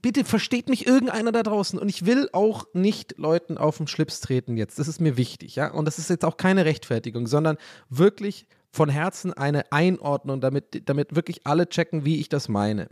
[0.00, 4.20] bitte versteht mich irgendeiner da draußen und ich will auch nicht Leuten auf den Schlips
[4.20, 4.78] treten jetzt.
[4.78, 5.70] Das ist mir wichtig, ja.
[5.70, 7.56] Und das ist jetzt auch keine Rechtfertigung, sondern
[7.88, 12.88] wirklich von Herzen eine Einordnung, damit, damit wirklich alle checken, wie ich das meine.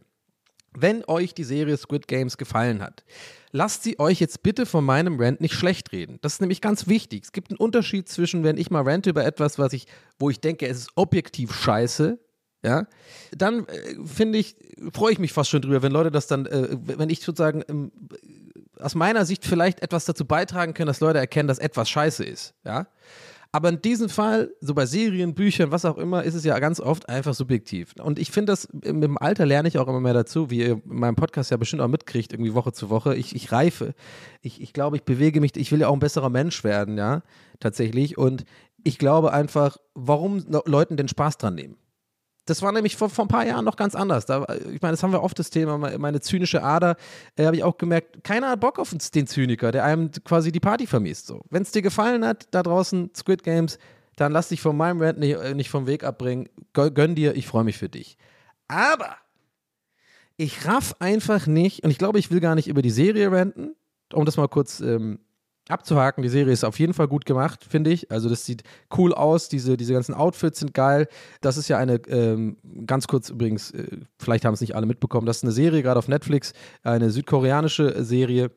[0.72, 3.04] Wenn euch die Serie Squid Games gefallen hat,
[3.52, 6.18] lasst sie euch jetzt bitte von meinem Rant nicht schlecht reden.
[6.20, 7.24] Das ist nämlich ganz wichtig.
[7.24, 9.86] Es gibt einen Unterschied zwischen, wenn ich mal rante über etwas, was ich,
[10.18, 12.18] wo ich denke, es ist objektiv scheiße,
[12.64, 12.86] ja,
[13.30, 14.56] dann äh, finde ich,
[14.92, 17.92] freue ich mich fast schon drüber, wenn Leute das dann, äh, wenn ich sozusagen ähm,
[18.80, 22.54] aus meiner Sicht vielleicht etwas dazu beitragen können, dass Leute erkennen, dass etwas scheiße ist,
[22.64, 22.88] ja.
[23.50, 26.80] Aber in diesem Fall, so bei Serien, Büchern, was auch immer, ist es ja ganz
[26.80, 27.94] oft einfach subjektiv.
[27.98, 30.72] Und ich finde das, mit dem Alter lerne ich auch immer mehr dazu, wie ihr
[30.72, 33.16] in meinem Podcast ja bestimmt auch mitkriegt, irgendwie Woche zu Woche.
[33.16, 33.94] Ich, ich reife.
[34.42, 37.22] Ich, ich glaube, ich bewege mich, ich will ja auch ein besserer Mensch werden, ja,
[37.58, 38.18] tatsächlich.
[38.18, 38.44] Und
[38.84, 41.76] ich glaube einfach, warum Leuten den Spaß dran nehmen.
[42.48, 44.24] Das war nämlich vor, vor ein paar Jahren noch ganz anders.
[44.24, 46.96] Da, ich meine, das haben wir oft das Thema, meine zynische Ader,
[47.36, 50.60] äh, habe ich auch gemerkt, keiner hat Bock auf den Zyniker, der einem quasi die
[50.60, 51.26] Party vermisst.
[51.26, 51.42] So.
[51.50, 53.78] Wenn es dir gefallen hat, da draußen, Squid Games,
[54.16, 56.48] dann lass dich von meinem Rant nicht, äh, nicht vom Weg abbringen.
[56.72, 58.16] Gönn dir, ich freue mich für dich.
[58.66, 59.16] Aber
[60.36, 63.74] ich raff einfach nicht, und ich glaube, ich will gar nicht über die Serie ranten,
[64.12, 65.18] um das mal kurz ähm,
[65.70, 66.22] abzuhaken.
[66.22, 68.10] Die Serie ist auf jeden Fall gut gemacht, finde ich.
[68.10, 68.62] Also das sieht
[68.96, 71.08] cool aus, diese, diese ganzen Outfits sind geil.
[71.40, 75.26] Das ist ja eine, ähm, ganz kurz übrigens, äh, vielleicht haben es nicht alle mitbekommen,
[75.26, 76.52] das ist eine Serie, gerade auf Netflix,
[76.82, 78.50] eine südkoreanische Serie.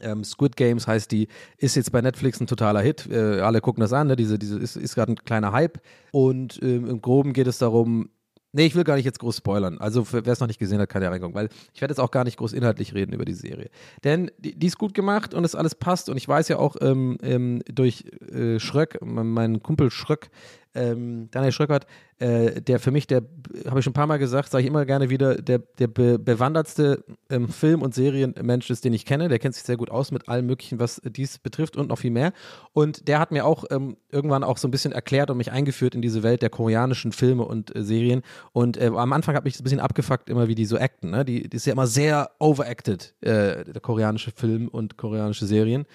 [0.00, 3.08] Ähm, Squid Games heißt die, ist jetzt bei Netflix ein totaler Hit.
[3.10, 4.16] Äh, alle gucken das an, ne?
[4.16, 5.80] diese, diese ist, ist gerade ein kleiner Hype.
[6.10, 8.08] Und ähm, im Groben geht es darum,
[8.56, 9.78] Nee, ich will gar nicht jetzt groß spoilern.
[9.78, 12.12] Also, wer es noch nicht gesehen hat, kann ja reingucken, weil ich werde jetzt auch
[12.12, 13.68] gar nicht groß inhaltlich reden über die Serie.
[14.04, 16.08] Denn die, die ist gut gemacht und es alles passt.
[16.08, 20.30] Und ich weiß ja auch ähm, ähm, durch äh, Schröck, mein Kumpel Schröck,
[20.74, 21.86] ähm, Daniel Schröckert,
[22.18, 23.22] äh, der für mich, der,
[23.66, 26.18] habe ich schon ein paar Mal gesagt, sage ich immer gerne wieder, der, der be
[26.18, 29.28] bewandertste ähm, Film- und Serienmensch ist, den ich kenne.
[29.28, 32.10] Der kennt sich sehr gut aus mit allem Möglichen, was dies betrifft und noch viel
[32.10, 32.32] mehr.
[32.72, 35.94] Und der hat mir auch ähm, irgendwann auch so ein bisschen erklärt und mich eingeführt
[35.94, 38.22] in diese Welt der koreanischen Filme und äh, Serien.
[38.52, 41.10] Und äh, am Anfang habe ich ein bisschen abgefuckt, immer wie die so acten.
[41.10, 41.24] Ne?
[41.24, 45.86] Die, die ist ja immer sehr overacted, äh, der koreanische Film und koreanische Serien.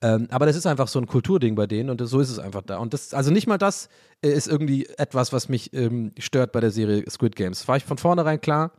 [0.00, 2.38] Ähm, aber das ist einfach so ein Kulturding bei denen und das, so ist es
[2.38, 2.78] einfach da.
[2.78, 3.88] Und das, also nicht mal das
[4.22, 7.66] äh, ist irgendwie etwas, was mich ähm, stört bei der Serie Squid Games.
[7.66, 8.72] War ich von vornherein klar.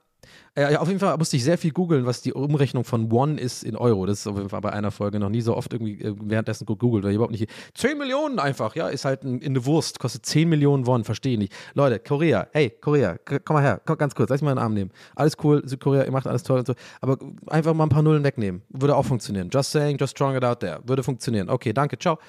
[0.60, 3.64] Äh, auf jeden Fall musste ich sehr viel googeln, was die Umrechnung von One ist
[3.64, 4.06] in Euro.
[4.06, 6.66] Das ist auf jeden Fall bei einer Folge noch nie so oft irgendwie äh, währenddessen
[6.66, 7.50] gegoogelt, weil ich überhaupt nicht.
[7.76, 11.40] 10 Millionen einfach, ja, ist halt ein, eine Wurst, kostet 10 Millionen Won, verstehe ich
[11.40, 11.54] nicht.
[11.76, 14.64] Leute, Korea, hey, Korea, komm mal her, komm, ganz kurz, lass mich mal in den
[14.64, 14.92] Arm nehmen.
[15.16, 17.18] Alles cool, Südkorea, ihr macht alles toll und so, aber
[17.48, 18.62] einfach mal ein paar Nullen wegnehmen.
[18.68, 19.50] Würde auch funktionieren.
[19.50, 20.82] Just saying, just strong it out there.
[20.84, 21.50] Würde funktionieren.
[21.50, 22.20] Okay, danke, ciao.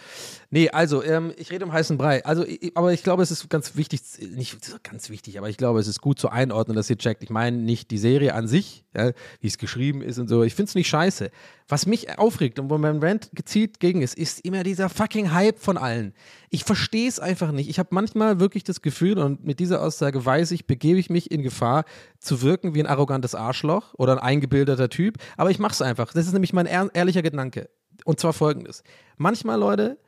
[0.50, 2.24] Nee, also, ähm, ich rede um heißen Brei.
[2.24, 4.02] Also, ich, aber ich glaube, es ist ganz wichtig,
[4.36, 7.24] nicht ganz wichtig, aber ich glaube, es ist gut zu einordnen, dass ihr checkt.
[7.24, 10.42] Ich meine nicht die Serie an sich, ja, wie es geschrieben ist und so.
[10.42, 11.30] Ich finde es nicht scheiße.
[11.68, 15.58] Was mich aufregt und wo mein Rant gezielt gegen ist, ist immer dieser fucking Hype
[15.58, 16.12] von allen.
[16.50, 17.70] Ich verstehe es einfach nicht.
[17.70, 21.30] Ich habe manchmal wirklich das Gefühl, und mit dieser Aussage weiß ich, begebe ich mich
[21.30, 21.84] in Gefahr,
[22.18, 25.16] zu wirken wie ein arrogantes Arschloch oder ein eingebildeter Typ.
[25.36, 26.12] Aber ich mache es einfach.
[26.12, 27.70] Das ist nämlich mein ehrlicher Gedanke.
[28.04, 28.82] Und zwar folgendes.
[29.16, 29.98] Manchmal, Leute,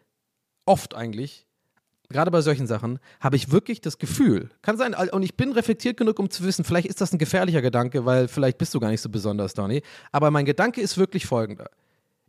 [0.66, 1.46] oft eigentlich,
[2.12, 5.96] gerade bei solchen Sachen, habe ich wirklich das Gefühl, kann sein, und ich bin reflektiert
[5.96, 8.90] genug, um zu wissen, vielleicht ist das ein gefährlicher Gedanke, weil vielleicht bist du gar
[8.90, 11.70] nicht so besonders, Donny, aber mein Gedanke ist wirklich folgender.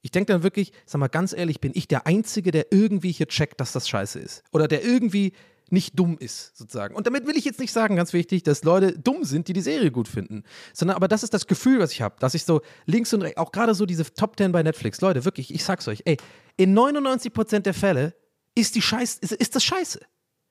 [0.02, 3.28] Ich denke dann wirklich, sag mal ganz ehrlich, bin ich der Einzige, der irgendwie hier
[3.28, 4.44] checkt, dass das scheiße ist?
[4.52, 5.32] Oder der irgendwie
[5.70, 6.96] nicht dumm ist, sozusagen.
[6.96, 9.62] Und damit will ich jetzt nicht sagen, ganz wichtig, dass Leute dumm sind, die die
[9.62, 10.44] Serie gut finden,
[10.74, 13.38] sondern aber das ist das Gefühl, was ich habe, dass ich so links und rechts,
[13.38, 16.18] auch gerade so diese Top 10 bei Netflix, Leute, wirklich, ich sag's euch, ey,
[16.58, 18.14] in 99% der Fälle
[18.56, 20.00] ist die Scheiße, ist, ist das Scheiße.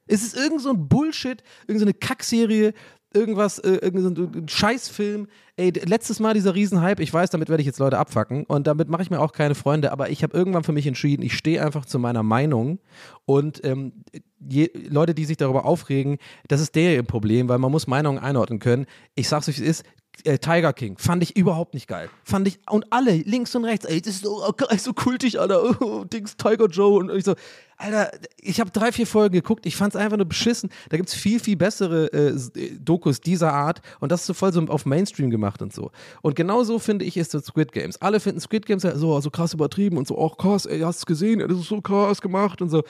[0.06, 2.74] Es ist irgend so ein Bullshit, irgendeine so Kackserie,
[3.14, 5.28] irgendwas, äh, irgendein Scheißfilm.
[5.56, 8.88] Ey, letztes Mal dieser Riesenhype, ich weiß, damit werde ich jetzt Leute abfacken und damit
[8.88, 11.64] mache ich mir auch keine Freunde, aber ich habe irgendwann für mich entschieden, ich stehe
[11.64, 12.78] einfach zu meiner Meinung
[13.26, 13.92] und ähm,
[14.40, 18.60] je, Leute, die sich darüber aufregen, das ist deren Problem, weil man muss Meinungen einordnen
[18.60, 18.86] können.
[19.14, 19.84] Ich sag's euch, es ist,
[20.24, 22.08] äh, Tiger King fand ich überhaupt nicht geil.
[22.24, 24.42] Fand ich, und alle, links und rechts, ey, das ist so,
[24.78, 27.34] so kultig, Alter, oh, Dings, Tiger Joe und ich so,
[27.76, 30.70] Alter, ich habe drei, vier Folgen geguckt, ich fand es einfach nur beschissen.
[30.90, 34.34] Da gibt es viel, viel bessere äh, äh, Dokus dieser Art und das ist so
[34.34, 35.90] voll so auf Mainstream gemacht und so.
[36.20, 38.00] Und genau so finde ich ist das Squid Games.
[38.00, 41.06] Alle finden Squid Games so, so krass übertrieben und so, oh krass, ey, hast es
[41.06, 42.84] gesehen, das ist so krass gemacht und so.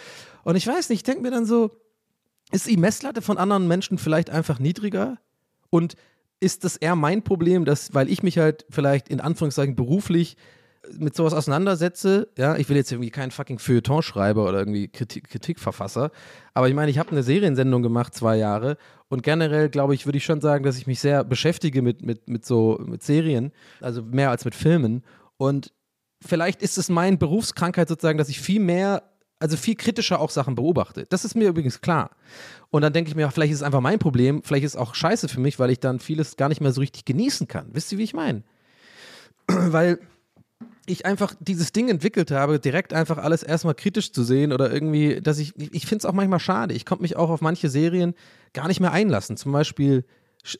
[0.44, 1.70] Und ich weiß nicht, ich denke mir dann so,
[2.50, 5.16] ist die Messlatte von anderen Menschen vielleicht einfach niedriger?
[5.70, 5.96] Und
[6.42, 10.37] ist das eher mein Problem, dass, weil ich mich halt vielleicht in Anführungszeichen beruflich
[10.98, 15.28] mit sowas auseinandersetze, ja, ich will jetzt irgendwie kein fucking Feuilleton schreiber oder irgendwie Kritik,
[15.28, 16.11] Kritikverfasser,
[16.55, 18.76] aber ich meine, ich habe eine Seriensendung gemacht, zwei Jahre
[19.09, 22.28] und generell, glaube ich, würde ich schon sagen, dass ich mich sehr beschäftige mit, mit,
[22.28, 25.05] mit so, mit Serien, also mehr als mit Filmen
[25.37, 25.72] und
[26.20, 29.05] vielleicht ist es meine Berufskrankheit sozusagen, dass ich viel mehr
[29.42, 31.07] also viel kritischer auch Sachen beobachte.
[31.11, 32.11] Das ist mir übrigens klar.
[32.70, 34.94] Und dann denke ich mir, vielleicht ist es einfach mein Problem, vielleicht ist es auch
[34.94, 37.68] scheiße für mich, weil ich dann vieles gar nicht mehr so richtig genießen kann.
[37.72, 38.44] Wisst ihr, wie ich meine?
[39.46, 39.98] weil
[40.87, 45.20] ich einfach dieses Ding entwickelt habe, direkt einfach alles erstmal kritisch zu sehen oder irgendwie,
[45.20, 46.74] dass ich, ich finde es auch manchmal schade.
[46.74, 48.14] Ich konnte mich auch auf manche Serien
[48.52, 49.37] gar nicht mehr einlassen.
[49.37, 50.05] Zum Beispiel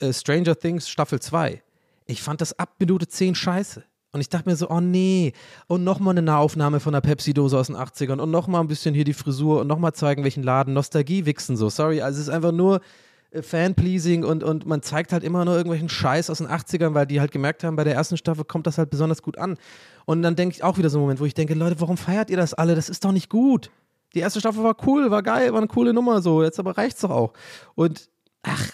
[0.01, 1.63] äh, Stranger Things Staffel 2.
[2.07, 3.85] Ich fand das ab Minute 10 scheiße.
[4.15, 5.33] Und ich dachte mir so, oh nee,
[5.69, 9.05] und nochmal eine Nahaufnahme von der Pepsi-Dose aus den 80ern und nochmal ein bisschen hier
[9.05, 11.71] die Frisur und nochmal zeigen, welchen Laden Nostalgie wichsen so.
[11.71, 12.83] Sorry, also es ist einfach nur
[13.31, 17.07] äh, Fan-Pleasing und, und man zeigt halt immer nur irgendwelchen Scheiß aus den 80ern, weil
[17.07, 19.57] die halt gemerkt haben, bei der ersten Staffel kommt das halt besonders gut an.
[20.05, 22.29] Und dann denke ich auch wieder so einen Moment, wo ich denke, Leute, warum feiert
[22.29, 22.75] ihr das alle?
[22.75, 23.71] Das ist doch nicht gut.
[24.15, 27.01] Die erste Staffel war cool, war geil, war eine coole Nummer so, jetzt aber reicht's
[27.01, 27.33] doch auch.
[27.75, 28.11] Und
[28.43, 28.73] ach,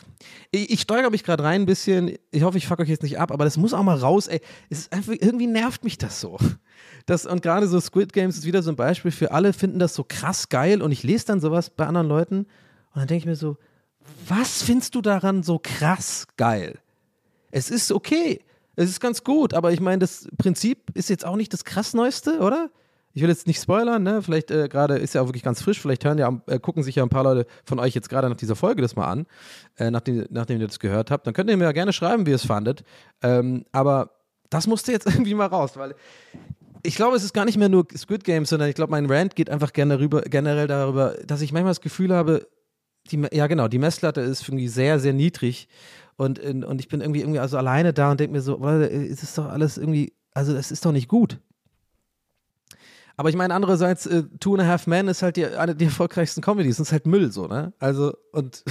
[0.51, 2.17] ich, steigere mich gerade rein ein bisschen.
[2.31, 4.41] Ich hoffe, ich fuck euch jetzt nicht ab, aber das muss auch mal raus, ey.
[4.71, 6.39] Es ist einfach, irgendwie nervt mich das so.
[7.07, 9.95] Das, und gerade so Squid Games ist wieder so ein Beispiel für alle, finden das
[9.95, 13.27] so krass geil und ich lese dann sowas bei anderen Leuten und dann denke ich
[13.27, 13.57] mir so,
[14.27, 16.79] was findest du daran so krass geil?
[17.51, 18.41] Es ist okay.
[18.77, 21.95] Es ist ganz gut, aber ich meine, das Prinzip ist jetzt auch nicht das krass
[21.95, 22.71] Neueste, oder?
[23.13, 24.23] Ich will jetzt nicht spoilern, ne?
[24.23, 26.97] Vielleicht äh, gerade ist ja auch wirklich ganz frisch, vielleicht hören ja, äh, gucken sich
[26.97, 29.27] ja ein paar Leute von euch jetzt gerade nach dieser Folge das mal an,
[29.77, 31.27] äh, nachdem, nachdem ihr das gehört habt.
[31.27, 32.85] Dann könnt ihr mir ja gerne schreiben, wie ihr es fandet.
[33.23, 34.11] Ähm, aber
[34.51, 35.95] das musste jetzt irgendwie mal raus, weil
[36.83, 39.35] ich glaube, es ist gar nicht mehr nur Squid Games, sondern ich glaube, mein Rant
[39.35, 42.47] geht einfach gerne rüber, generell darüber, dass ich manchmal das Gefühl habe,
[43.11, 45.69] die, ja genau, die Messlatte ist irgendwie sehr, sehr niedrig
[46.17, 49.39] und, und ich bin irgendwie, irgendwie also alleine da und denke mir so, es ist
[49.39, 51.41] doch alles irgendwie, also es ist doch nicht gut.
[53.19, 55.89] Aber ich meine, andererseits, äh, Two and a Half Men ist halt die, eine der
[55.89, 56.77] erfolgreichsten Comedies.
[56.77, 57.73] Das ist halt Müll so, ne?
[57.81, 58.63] Also, und,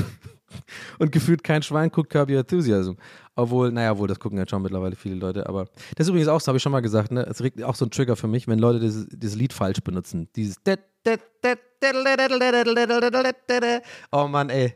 [0.99, 2.93] und gefühlt kein Schwein guckt Your Enthusiasm.
[3.35, 5.49] Obwohl, naja, wohl, das gucken ja schon mittlerweile viele Leute.
[5.49, 7.25] Aber das ist übrigens auch so, habe ich schon mal gesagt, ne?
[7.29, 10.29] Es regt auch so ein Trigger für mich, wenn Leute dieses, dieses Lied falsch benutzen.
[10.33, 10.55] Dieses.
[14.13, 14.75] Oh Mann, ey.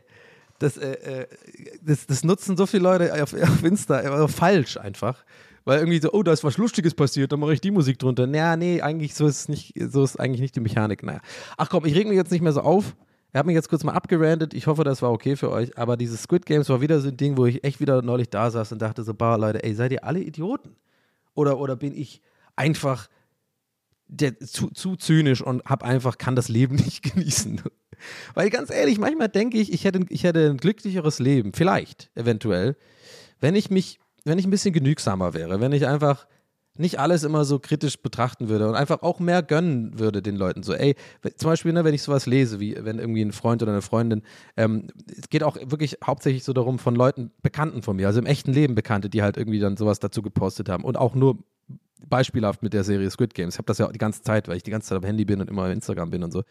[0.58, 1.26] Das, äh,
[1.80, 5.24] das, das nutzen so viele Leute auf, auf Insta falsch einfach.
[5.64, 8.26] Weil irgendwie so, oh, da ist was Lustiges passiert, dann mache ich die Musik drunter.
[8.26, 11.02] Naja, nee, eigentlich so ist nicht, so ist eigentlich nicht die Mechanik.
[11.02, 11.20] Naja.
[11.56, 12.96] Ach komm, ich reg mich jetzt nicht mehr so auf.
[13.32, 14.52] Er hat mich jetzt kurz mal abgerandet.
[14.52, 15.78] Ich hoffe, das war okay für euch.
[15.78, 18.50] Aber dieses Squid Games war wieder so ein Ding, wo ich echt wieder neulich da
[18.50, 20.76] saß und dachte so, bah, Leute, ey, seid ihr alle Idioten?
[21.34, 22.20] Oder, oder bin ich
[22.56, 23.08] einfach
[24.08, 27.62] der, zu, zu zynisch und hab einfach, kann das Leben nicht genießen?
[28.34, 32.76] Weil ganz ehrlich, manchmal denke ich, ich hätte, ich hätte ein glücklicheres Leben, vielleicht, eventuell,
[33.40, 36.26] wenn ich mich wenn ich ein bisschen genügsamer wäre, wenn ich einfach
[36.78, 40.62] nicht alles immer so kritisch betrachten würde und einfach auch mehr gönnen würde den Leuten.
[40.62, 40.96] So, ey,
[41.36, 44.22] zum Beispiel, ne, wenn ich sowas lese, wie wenn irgendwie ein Freund oder eine Freundin,
[44.56, 48.26] ähm, es geht auch wirklich hauptsächlich so darum, von Leuten, Bekannten von mir, also im
[48.26, 51.38] echten Leben Bekannte, die halt irgendwie dann sowas dazu gepostet haben und auch nur
[52.08, 53.54] beispielhaft mit der Serie Squid Games.
[53.54, 55.40] Ich habe das ja die ganze Zeit, weil ich die ganze Zeit am Handy bin
[55.40, 56.42] und immer auf Instagram bin und so.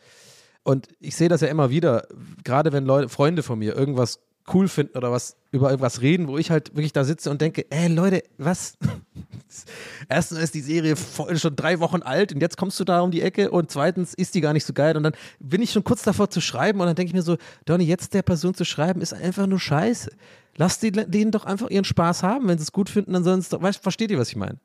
[0.63, 2.07] Und ich sehe das ja immer wieder,
[2.43, 4.19] gerade wenn Leute, Freunde von mir irgendwas
[4.54, 7.65] cool finden oder was über irgendwas reden, wo ich halt wirklich da sitze und denke,
[7.69, 8.77] ey Leute, was?
[10.10, 10.95] Erstens ist die Serie
[11.36, 14.34] schon drei Wochen alt und jetzt kommst du da um die Ecke und zweitens ist
[14.36, 16.88] die gar nicht so geil und dann bin ich schon kurz davor zu schreiben und
[16.88, 20.12] dann denke ich mir so, Donny, jetzt der Person zu schreiben ist einfach nur scheiße.
[20.58, 23.82] Lass die, denen doch einfach ihren Spaß haben, wenn sie es gut finden, doch, weißt,
[23.82, 24.58] versteht ihr, was ich meine?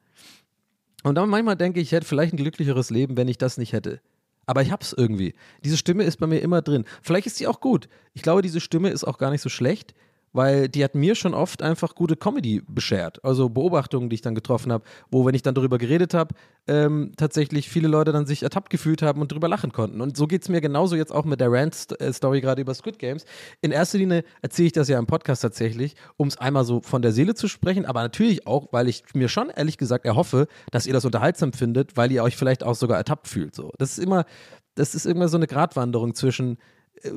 [1.02, 3.72] Und dann manchmal denke ich, ich hätte vielleicht ein glücklicheres Leben, wenn ich das nicht
[3.72, 4.00] hätte.
[4.46, 5.34] Aber ich hab's irgendwie.
[5.64, 6.84] Diese Stimme ist bei mir immer drin.
[7.02, 7.88] Vielleicht ist sie auch gut.
[8.14, 9.94] Ich glaube, diese Stimme ist auch gar nicht so schlecht
[10.36, 13.24] weil die hat mir schon oft einfach gute Comedy beschert.
[13.24, 16.34] Also Beobachtungen, die ich dann getroffen habe, wo, wenn ich dann darüber geredet habe,
[16.68, 20.02] ähm, tatsächlich viele Leute dann sich ertappt gefühlt haben und drüber lachen konnten.
[20.02, 23.24] Und so geht es mir genauso jetzt auch mit der Rant-Story gerade über Squid Games.
[23.62, 27.00] In erster Linie erzähle ich das ja im Podcast tatsächlich, um es einmal so von
[27.00, 30.86] der Seele zu sprechen, aber natürlich auch, weil ich mir schon ehrlich gesagt erhoffe, dass
[30.86, 33.54] ihr das unterhaltsam findet, weil ihr euch vielleicht auch sogar ertappt fühlt.
[33.54, 33.72] So.
[33.78, 34.26] Das ist immer,
[34.74, 36.58] das ist immer so eine Gratwanderung zwischen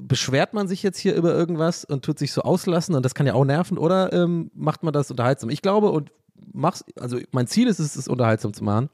[0.01, 3.27] beschwert man sich jetzt hier über irgendwas und tut sich so auslassen und das kann
[3.27, 5.49] ja auch nerven oder ähm, macht man das unterhaltsam?
[5.49, 6.11] Ich glaube und
[6.53, 8.89] mach's, also mein Ziel ist es, es unterhaltsam zu machen,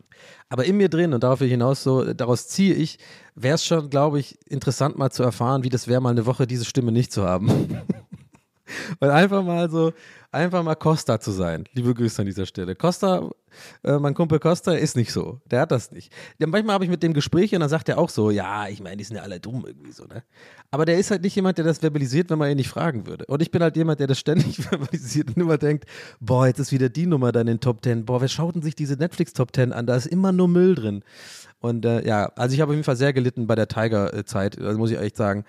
[0.49, 2.99] aber in mir drin und darauf hinaus so, daraus ziehe ich,
[3.35, 6.47] wäre es schon, glaube ich, interessant mal zu erfahren, wie das wäre, mal eine Woche
[6.47, 7.49] diese Stimme nicht zu haben.
[8.99, 9.93] Und einfach mal so,
[10.31, 11.65] einfach mal Costa zu sein.
[11.73, 12.75] Liebe Grüße an dieser Stelle.
[12.75, 13.29] Costa,
[13.83, 15.39] äh, mein Kumpel Costa ist nicht so.
[15.49, 16.11] Der hat das nicht.
[16.39, 18.81] Ja, manchmal habe ich mit dem Gespräch und dann sagt er auch so, ja, ich
[18.81, 20.23] meine, die sind ja alle dumm irgendwie so, ne?
[20.71, 23.25] Aber der ist halt nicht jemand, der das verbalisiert, wenn man ihn nicht fragen würde.
[23.27, 25.85] Und ich bin halt jemand, der das ständig verbalisiert und immer denkt,
[26.19, 28.05] boah, jetzt ist wieder die Nummer dann in den Top Ten.
[28.05, 29.85] Boah, wer schaut denn sich diese Netflix Top Ten an?
[29.85, 31.03] Da ist immer nur Müll drin.
[31.59, 34.77] Und äh, ja, also ich habe auf jeden Fall sehr gelitten bei der Tiger-Zeit, also
[34.77, 35.45] muss ich echt sagen.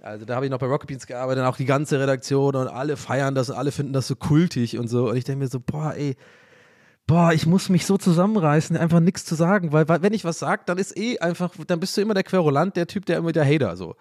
[0.00, 2.96] Also da habe ich noch bei Rocket Beans gearbeitet, auch die ganze Redaktion und alle
[2.96, 5.10] feiern das und alle finden das so kultig und so.
[5.10, 6.16] Und ich denke mir so, boah, ey,
[7.06, 10.38] boah, ich muss mich so zusammenreißen, einfach nichts zu sagen, weil, weil wenn ich was
[10.38, 13.32] sage, dann ist eh einfach, dann bist du immer der Querulant, der Typ, der immer
[13.32, 13.96] der Hater so.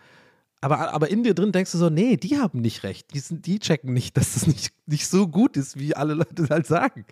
[0.61, 3.13] Aber, aber in dir drin denkst du so, nee, die haben nicht recht.
[3.13, 6.47] Die, sind, die checken nicht, dass das nicht, nicht so gut ist, wie alle Leute
[6.49, 7.05] halt sagen.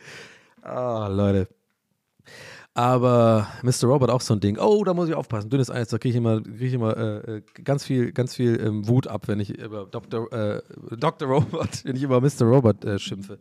[0.61, 1.47] Ah, Leute.
[2.77, 3.85] Aber Mr.
[3.85, 4.57] Robot auch so ein Ding.
[4.59, 5.49] Oh, da muss ich aufpassen.
[5.49, 8.59] Dünnes Eis, da kriege ich immer, krieg ich immer äh, äh, ganz viel, ganz viel
[8.59, 10.31] ähm, Wut ab, wenn ich über Dr.
[10.33, 10.61] Äh,
[10.97, 11.29] Dr.
[11.29, 12.41] Robot, wenn ich über Mr.
[12.41, 13.39] Robot äh, schimpfe.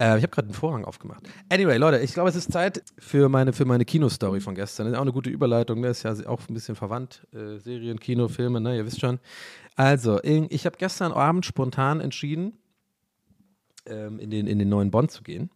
[0.00, 1.22] Äh, ich habe gerade den Vorhang aufgemacht.
[1.48, 4.86] Anyway, Leute, ich glaube, es ist Zeit für meine, für meine Kinostory von gestern.
[4.86, 5.82] Das ist auch eine gute Überleitung.
[5.82, 7.28] Das ist ja auch ein bisschen verwandt.
[7.32, 8.76] Äh, Serien, Kino, Filme, ne?
[8.76, 9.20] Ihr wisst schon.
[9.76, 12.58] Also, ich habe gestern Abend spontan entschieden,
[13.86, 15.48] ähm, in, den, in den neuen Bond zu gehen.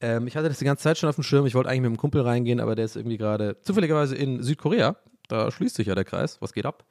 [0.00, 1.46] Ähm, ich hatte das die ganze Zeit schon auf dem Schirm.
[1.46, 4.96] Ich wollte eigentlich mit einem Kumpel reingehen, aber der ist irgendwie gerade zufälligerweise in Südkorea.
[5.28, 6.40] Da schließt sich ja der Kreis.
[6.40, 6.84] Was geht ab?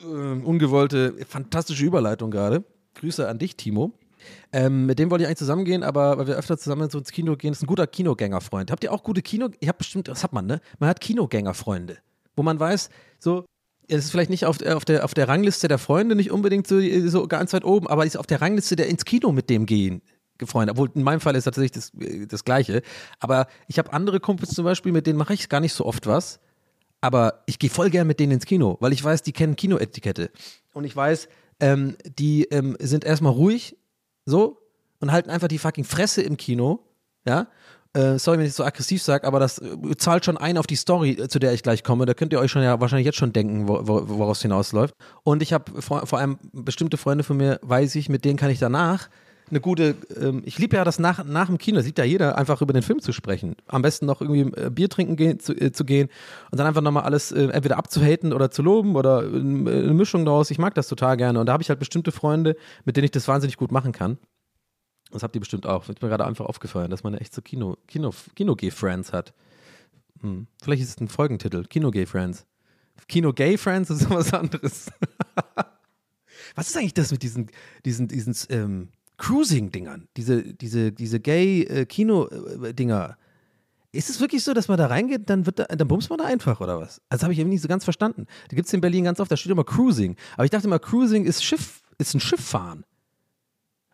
[0.00, 2.64] Ähm, ungewollte, fantastische Überleitung gerade.
[2.94, 3.92] Grüße an dich, Timo.
[4.52, 7.36] Ähm, mit dem wollte ich eigentlich zusammengehen, aber weil wir öfter zusammen so ins Kino
[7.36, 8.70] gehen, ist ein guter Kinogängerfreund.
[8.70, 9.48] Habt ihr auch gute Kino?
[9.60, 10.60] Ihr habt bestimmt, das hat man, ne?
[10.78, 11.98] Man hat Kinogängerfreunde,
[12.34, 13.44] wo man weiß, so,
[13.86, 16.80] es ist vielleicht nicht auf, auf, der, auf der Rangliste der Freunde, nicht unbedingt so,
[17.06, 20.02] so ganz weit oben, aber ist auf der Rangliste der ins Kino mit dem gehen
[20.44, 20.72] Freunde.
[20.72, 21.92] Obwohl in meinem Fall ist tatsächlich das,
[22.28, 22.82] das Gleiche.
[23.20, 26.06] Aber ich habe andere Kumpels zum Beispiel, mit denen mache ich gar nicht so oft
[26.06, 26.40] was.
[27.00, 30.30] Aber ich gehe voll gern mit denen ins Kino, weil ich weiß, die kennen Kinoetikette.
[30.72, 31.28] Und ich weiß,
[31.60, 33.76] ähm, die ähm, sind erstmal ruhig,
[34.24, 34.58] so,
[35.00, 36.80] und halten einfach die fucking Fresse im Kino.
[37.26, 37.48] Ja.
[37.92, 40.76] Äh, sorry, wenn ich so aggressiv sage, aber das äh, zahlt schon ein auf die
[40.76, 42.04] Story, äh, zu der ich gleich komme.
[42.04, 44.94] Da könnt ihr euch schon ja wahrscheinlich jetzt schon denken, wo, wo, woraus hinausläuft.
[45.22, 48.50] Und ich habe vor, vor allem bestimmte Freunde von mir, weiß ich, mit denen kann
[48.50, 49.08] ich danach
[49.50, 52.62] eine gute, ähm, ich liebe ja das nach, nach dem Kino, sieht ja jeder, einfach
[52.62, 53.56] über den Film zu sprechen.
[53.66, 56.08] Am besten noch irgendwie äh, Bier trinken gehen, zu, äh, zu, gehen
[56.50, 60.24] und dann einfach nochmal alles äh, entweder abzuhaten oder zu loben oder äh, eine Mischung
[60.24, 60.50] daraus.
[60.50, 63.12] Ich mag das total gerne und da habe ich halt bestimmte Freunde, mit denen ich
[63.12, 64.18] das wahnsinnig gut machen kann.
[65.12, 65.88] Das habt ihr bestimmt auch.
[65.88, 69.32] Ist mir gerade einfach aufgefallen, dass man echt so Kino, Kino, Kino-Gay-Friends hat.
[70.20, 70.48] Hm.
[70.62, 72.46] Vielleicht ist es ein Folgentitel, Kino-Gay-Friends.
[73.08, 74.90] Kino-Gay-Friends ist was anderes.
[76.56, 77.50] was ist eigentlich das mit diesen,
[77.84, 83.16] diesen, diesen ähm, Cruising-Dingern, diese, diese, diese Gay-Kino-Dinger.
[83.92, 86.24] Ist es wirklich so, dass man da reingeht, dann, wird da, dann bumst man da
[86.24, 87.00] einfach oder was?
[87.08, 88.26] Das habe ich eben nicht so ganz verstanden.
[88.48, 90.16] Da gibt es in Berlin ganz oft, da steht immer Cruising.
[90.34, 92.84] Aber ich dachte immer, Cruising ist Schiff, ist ein Schifffahren.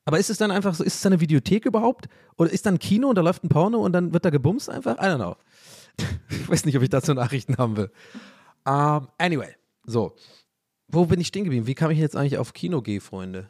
[0.05, 2.09] Aber ist es dann einfach so, ist es eine Videothek überhaupt?
[2.37, 4.69] Oder ist dann ein Kino und da läuft ein Porno und dann wird da gebumst
[4.69, 4.97] einfach?
[4.97, 5.37] I don't know.
[6.31, 7.91] ich weiß nicht, ob ich dazu Nachrichten haben will.
[8.65, 9.55] Um, anyway,
[9.87, 10.17] so.
[10.89, 11.67] Wo bin ich stehen geblieben?
[11.67, 13.49] Wie kam ich jetzt eigentlich auf Kino gehen, Freunde?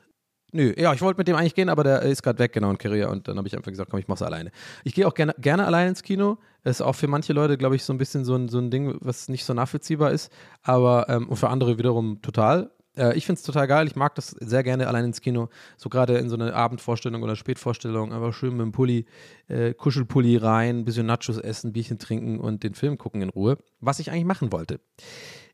[0.54, 2.76] Nö, ja, ich wollte mit dem eigentlich gehen, aber der ist gerade weg, genau, in
[2.76, 3.08] Korea.
[3.08, 4.50] Und dann habe ich einfach gesagt, komm, ich mach's alleine.
[4.84, 6.36] Ich gehe auch gerne, gerne alleine ins Kino.
[6.62, 8.94] Ist auch für manche Leute, glaube ich, so ein bisschen so ein, so ein Ding,
[9.00, 10.30] was nicht so nachvollziehbar ist.
[10.62, 12.70] Aber ähm, und für andere wiederum total.
[12.98, 13.86] Äh, ich finde es total geil.
[13.86, 15.48] Ich mag das sehr gerne allein ins Kino.
[15.78, 18.12] So gerade in so eine Abendvorstellung oder Spätvorstellung.
[18.12, 19.06] Einfach schön mit dem Pulli,
[19.48, 23.56] äh, Kuschelpulli rein, bisschen Nachos essen, Bierchen trinken und den Film gucken in Ruhe.
[23.80, 24.80] Was ich eigentlich machen wollte.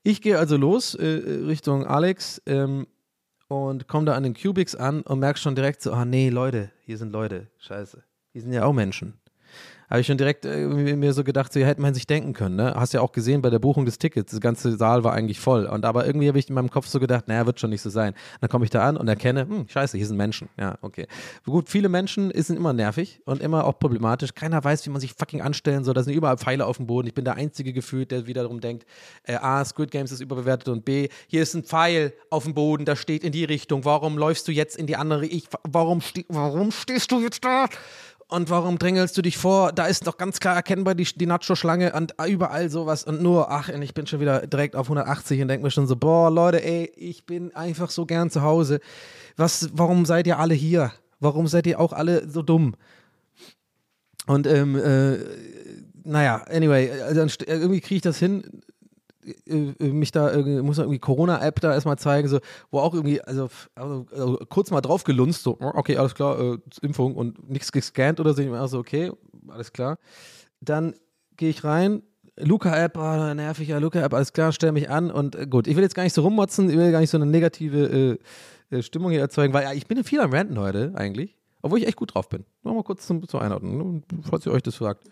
[0.02, 1.04] Ich gehe also los äh,
[1.46, 2.42] Richtung Alex.
[2.46, 2.88] Ähm,
[3.48, 6.70] und komme da an den Cubics an und merke schon direkt so, ah nee, Leute,
[6.84, 8.02] hier sind Leute, scheiße.
[8.34, 9.18] Die sind ja auch Menschen
[9.90, 12.56] habe ich schon direkt äh, mir so gedacht, so ja, hätte man sich denken können.
[12.56, 12.74] Ne?
[12.74, 15.66] Hast ja auch gesehen bei der Buchung des Tickets, der ganze Saal war eigentlich voll.
[15.66, 17.90] Und aber irgendwie habe ich in meinem Kopf so gedacht, naja, wird schon nicht so
[17.90, 18.14] sein.
[18.40, 20.48] Dann komme ich da an und erkenne, hm, scheiße, hier sind Menschen.
[20.58, 21.06] Ja, okay.
[21.44, 24.34] Gut, viele Menschen sind immer nervig und immer auch problematisch.
[24.34, 25.94] Keiner weiß, wie man sich fucking anstellen soll.
[25.94, 27.08] Da sind überall Pfeile auf dem Boden.
[27.08, 28.86] Ich bin der Einzige gefühlt, der wiederum denkt,
[29.24, 32.84] äh, A, Squid Games ist überbewertet und B, hier ist ein Pfeil auf dem Boden,
[32.84, 33.84] da steht in die Richtung.
[33.84, 35.26] Warum läufst du jetzt in die andere?
[35.26, 37.66] Ich, warum, ste warum stehst du jetzt da?
[38.28, 39.72] Und warum drängelst du dich vor?
[39.72, 43.70] Da ist doch ganz klar erkennbar die, die Nacho-Schlange und überall sowas und nur, ach,
[43.70, 46.62] und ich bin schon wieder direkt auf 180 und denke mir schon so, boah, Leute,
[46.62, 48.80] ey, ich bin einfach so gern zu Hause.
[49.36, 50.92] Was, warum seid ihr alle hier?
[51.20, 52.74] Warum seid ihr auch alle so dumm?
[54.26, 55.16] Und ähm, äh,
[56.04, 58.62] naja, anyway, also irgendwie kriege ich das hin,
[59.46, 62.94] äh, äh, mich da irgendwie, muss man irgendwie Corona-App da erstmal zeigen, so, wo auch
[62.94, 67.48] irgendwie, also, also, also kurz mal drauf gelunzt, so, okay, alles klar, äh, Impfung und
[67.48, 69.12] nichts gescannt oder so, ich so, okay,
[69.48, 69.98] alles klar.
[70.60, 70.94] Dann
[71.36, 72.02] gehe ich rein,
[72.36, 75.66] Luca-App, oh, nervig, ja, Luca-App, alles klar, stell mich an und äh, gut.
[75.66, 78.18] Ich will jetzt gar nicht so rummotzen, ich will gar nicht so eine negative
[78.70, 81.78] äh, äh, Stimmung hier erzeugen, weil ja, ich bin viel am Ranten heute eigentlich, obwohl
[81.78, 82.44] ich echt gut drauf bin.
[82.62, 85.04] Nur mal kurz zum, zur Einordnung, ne, falls ihr euch das fragt.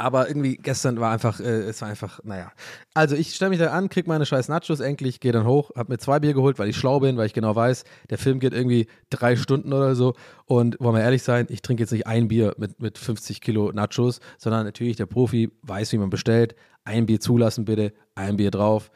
[0.00, 2.52] Aber irgendwie gestern war einfach, äh, es war einfach, naja.
[2.94, 5.90] Also ich stelle mich da an, krieg meine scheiß Nachos endlich, gehe dann hoch, hab
[5.90, 8.54] mir zwei Bier geholt, weil ich schlau bin, weil ich genau weiß, der Film geht
[8.54, 10.14] irgendwie drei Stunden oder so.
[10.46, 13.72] Und wollen wir ehrlich sein, ich trinke jetzt nicht ein Bier mit, mit 50 Kilo
[13.72, 16.54] Nachos, sondern natürlich der Profi weiß, wie man bestellt.
[16.84, 18.90] Ein Bier zulassen bitte, ein Bier drauf.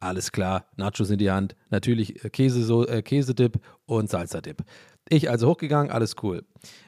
[0.00, 4.64] Alles klar, Nachos in die Hand, natürlich äh, äh, Käsedip und Salsa-Dip.
[5.08, 6.44] Ich also hochgegangen, alles cool.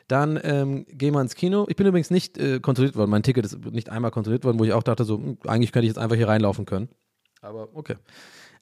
[0.09, 1.67] Dann ähm, gehen wir ins Kino.
[1.69, 3.11] Ich bin übrigens nicht äh, kontrolliert worden.
[3.11, 5.87] Mein Ticket ist nicht einmal kontrolliert worden, wo ich auch dachte, so, hm, eigentlich könnte
[5.87, 6.89] ich jetzt einfach hier reinlaufen können.
[7.41, 7.97] Aber okay.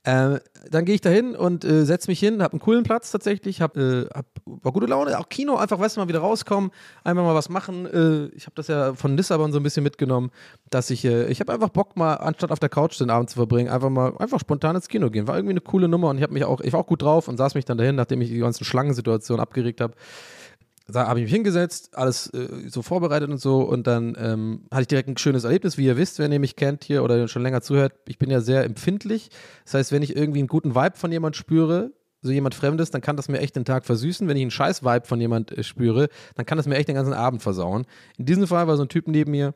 [0.04, 0.38] Äh,
[0.70, 3.61] dann gehe ich da hin und äh, setze mich hin, habe einen coolen Platz tatsächlich,
[3.61, 4.26] hab, äh, hab,
[4.62, 6.70] war gute Laune, auch Kino, einfach, weißt du, mal wieder rauskommen,
[7.05, 7.86] einfach mal was machen.
[7.86, 10.30] Äh, ich habe das ja von Lissabon so ein bisschen mitgenommen,
[10.70, 13.36] dass ich, äh, ich habe einfach Bock mal, anstatt auf der Couch den Abend zu
[13.36, 15.26] verbringen, einfach mal, einfach spontan ins Kino gehen.
[15.26, 17.28] War irgendwie eine coole Nummer und ich habe mich auch, ich war auch gut drauf
[17.28, 19.94] und saß mich dann dahin, nachdem ich die ganzen Schlangensituationen abgeregt habe
[20.90, 24.82] da habe ich mich hingesetzt, alles äh, so vorbereitet und so und dann ähm, hatte
[24.82, 27.42] ich direkt ein schönes Erlebnis, wie ihr wisst, wenn ihr mich kennt hier oder schon
[27.42, 29.28] länger zuhört, ich bin ja sehr empfindlich.
[29.64, 33.01] Das heißt, wenn ich irgendwie einen guten Vibe von jemand spüre, so jemand Fremdes, dann
[33.01, 34.27] kann das mir echt den Tag versüßen.
[34.29, 36.97] Wenn ich einen scheiß Vibe von jemand äh, spüre, dann kann das mir echt den
[36.97, 37.87] ganzen Abend versauen.
[38.16, 39.55] In diesem Fall war so ein Typ neben mir,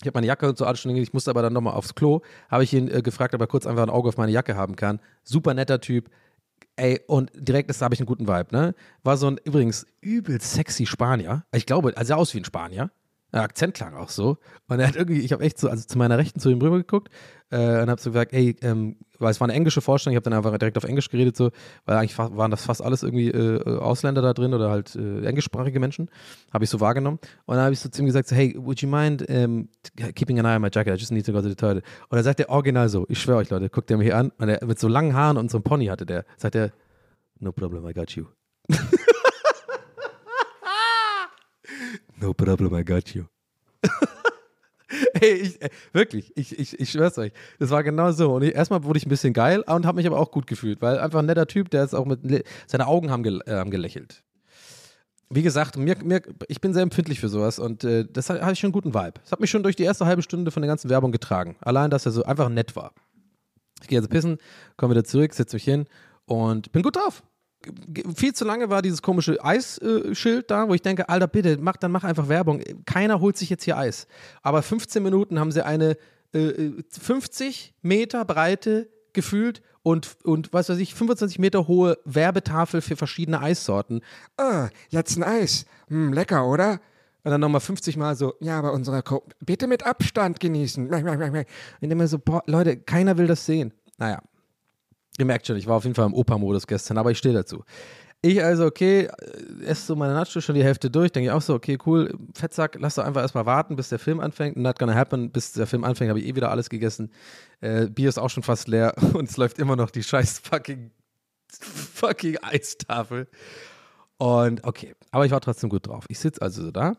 [0.00, 2.20] ich habe meine Jacke und so alles schon ich musste aber dann nochmal aufs Klo,
[2.50, 4.76] habe ich ihn äh, gefragt, ob er kurz einfach ein Auge auf meine Jacke haben
[4.76, 5.00] kann.
[5.24, 6.10] Super netter Typ,
[6.76, 8.74] Ey, und direkt habe ich einen guten Vibe, ne?
[9.02, 11.44] War so ein übrigens übel sexy Spanier.
[11.52, 12.92] Ich glaube, er sah aus wie ein Spanier.
[13.32, 14.38] Der Akzent klang auch so.
[14.68, 16.78] Und er hat irgendwie, ich habe echt so, also zu meiner Rechten zu ihm rüber
[16.78, 17.10] geguckt
[17.50, 20.30] äh, und habe so gesagt, ey, ähm, weil es war eine englische Vorstellung, ich habe
[20.30, 21.50] dann einfach direkt auf Englisch geredet, so,
[21.84, 25.78] weil eigentlich waren das fast alles irgendwie äh, Ausländer da drin oder halt äh, englischsprachige
[25.78, 26.10] Menschen,
[26.52, 27.18] habe ich so wahrgenommen.
[27.44, 29.68] Und dann habe ich so zu ihm gesagt, so, hey, would you mind um,
[30.14, 30.94] keeping an eye on my jacket?
[30.94, 31.84] I just need to go to the toilet.
[32.08, 34.48] Und dann sagt er original so, ich schwöre euch Leute, guckt er mich an, und
[34.48, 36.72] er, mit so langen Haaren und so einem Pony hatte der, sagt er,
[37.40, 38.24] no problem, I got you.
[42.20, 43.24] no problem, I got you.
[45.20, 45.58] Ey, ich,
[45.92, 47.32] wirklich, ich, ich, ich schwör's euch.
[47.58, 48.34] Das war genau so.
[48.34, 50.80] Und ich, erstmal wurde ich ein bisschen geil und habe mich aber auch gut gefühlt,
[50.80, 52.20] weil einfach ein netter Typ, der ist auch mit,
[52.66, 54.22] seine Augen haben, gel, äh, gelächelt.
[55.30, 58.58] Wie gesagt, mir, mir, ich bin sehr empfindlich für sowas und äh, das hatte ich
[58.58, 59.20] schon einen guten Vibe.
[59.22, 61.56] Es hat mich schon durch die erste halbe Stunde von der ganzen Werbung getragen.
[61.60, 62.92] Allein, dass er so einfach nett war.
[63.82, 64.38] Ich gehe also pissen,
[64.78, 65.84] komme wieder zurück, setze mich hin
[66.24, 67.22] und bin gut drauf
[68.14, 71.90] viel zu lange war dieses komische Eisschild da, wo ich denke, Alter, bitte, mach, dann
[71.90, 72.62] mach einfach Werbung.
[72.86, 74.06] Keiner holt sich jetzt hier Eis.
[74.42, 75.96] Aber 15 Minuten haben sie eine
[76.32, 82.96] äh, 50 Meter breite gefühlt und, und was weiß ich, 25 Meter hohe Werbetafel für
[82.96, 84.02] verschiedene Eissorten.
[84.36, 85.64] Ah, jetzt ein Eis.
[85.88, 86.80] Hm, lecker, oder?
[87.24, 90.88] Und dann nochmal 50 Mal so, ja, aber unsere Co bitte mit Abstand genießen.
[90.88, 93.72] Und immer so, boah, Leute, keiner will das sehen.
[93.98, 94.20] Naja,
[95.18, 97.64] Ihr merkt schon, ich war auf jeden Fall im Opa-Modus gestern, aber ich stehe dazu.
[98.20, 99.08] Ich also, okay,
[99.64, 102.76] esse so meine Nachos schon die Hälfte durch, denke ich auch so, okay, cool, Fettsack,
[102.80, 104.56] lass doch einfach erstmal warten, bis der Film anfängt.
[104.56, 107.12] Not gonna happen, bis der Film anfängt, habe ich eh wieder alles gegessen.
[107.60, 110.90] Äh, Bier ist auch schon fast leer und es läuft immer noch die scheiß fucking,
[111.48, 113.28] fucking Eistafel.
[114.16, 116.04] Und okay, aber ich war trotzdem gut drauf.
[116.08, 116.96] Ich sitze also so da,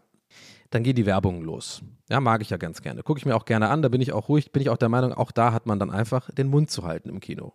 [0.70, 1.82] dann geht die Werbung los.
[2.10, 3.04] Ja, mag ich ja ganz gerne.
[3.04, 4.90] Gucke ich mir auch gerne an, da bin ich auch ruhig, bin ich auch der
[4.90, 7.54] Meinung, auch da hat man dann einfach den Mund zu halten im Kino.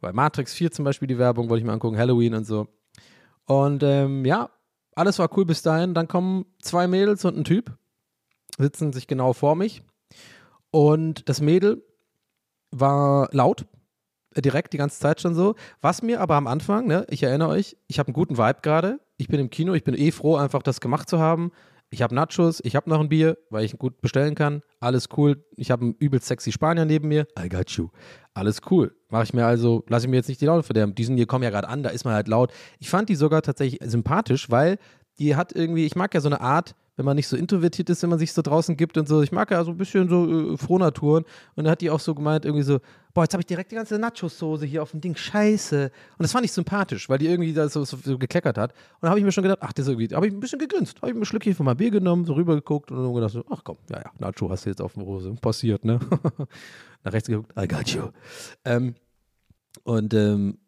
[0.00, 2.68] Bei Matrix 4 zum Beispiel die Werbung wollte ich mir angucken, Halloween und so.
[3.46, 4.50] Und ähm, ja,
[4.94, 5.94] alles war cool bis dahin.
[5.94, 7.72] Dann kommen zwei Mädels und ein Typ,
[8.58, 9.82] sitzen sich genau vor mich.
[10.70, 11.84] Und das Mädel
[12.70, 13.66] war laut,
[14.34, 15.54] äh, direkt die ganze Zeit schon so.
[15.80, 19.00] Was mir aber am Anfang, ne, ich erinnere euch, ich habe einen guten Vibe gerade.
[19.16, 21.52] Ich bin im Kino, ich bin eh froh, einfach das gemacht zu haben.
[21.94, 24.62] Ich habe Nachos, ich habe noch ein Bier, weil ich gut bestellen kann.
[24.80, 25.44] Alles cool.
[25.56, 27.28] Ich habe einen übel sexy Spanier neben mir.
[27.38, 27.90] I got you.
[28.34, 28.96] Alles cool.
[29.10, 30.96] Mache ich mir also, lasse ich mir jetzt nicht die Laune verderben.
[30.96, 32.52] Diesen hier kommen ja gerade an, da ist man halt laut.
[32.80, 34.78] Ich fand die sogar tatsächlich sympathisch, weil
[35.20, 38.02] die hat irgendwie, ich mag ja so eine Art, wenn man nicht so introvertiert ist,
[38.02, 39.22] wenn man sich so draußen gibt und so.
[39.22, 41.24] Ich mag ja so ein bisschen so äh, Frohnaturen.
[41.56, 42.80] Und da hat die auch so gemeint, irgendwie so,
[43.12, 45.84] boah, jetzt habe ich direkt die ganze Nachos-Soße hier auf dem Ding, scheiße.
[45.84, 48.72] Und das fand ich sympathisch, weil die irgendwie da so, so, so gekleckert hat.
[48.72, 51.00] Und da habe ich mir schon gedacht, ach, das irgendwie, habe ich ein bisschen gegrinst.
[51.02, 53.62] Habe ich ein Schlückchen von meinem Bier genommen, so rübergeguckt und dann gedacht, so, ach
[53.64, 55.34] komm, ja, ja, Nacho hast du jetzt auf dem Hose.
[55.40, 55.98] Passiert, ne?
[57.04, 58.08] Nach rechts geguckt, I got you.
[58.64, 58.94] Ähm,
[59.82, 60.58] und ähm,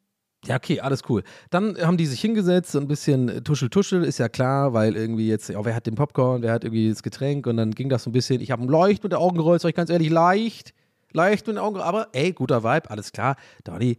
[0.46, 1.22] ja, okay, alles cool.
[1.50, 5.48] Dann haben die sich hingesetzt und ein bisschen Tuschel-Tuschel, ist ja klar, weil irgendwie jetzt,
[5.48, 8.10] ja, wer hat den Popcorn, wer hat irgendwie das Getränk und dann ging das so
[8.10, 10.72] ein bisschen, ich habe ein Leucht mit den Augen gerollt, sag ich ganz ehrlich, leicht,
[11.12, 13.36] leicht mit den Augen aber ey, guter Vibe, alles klar.
[13.64, 13.98] Donny,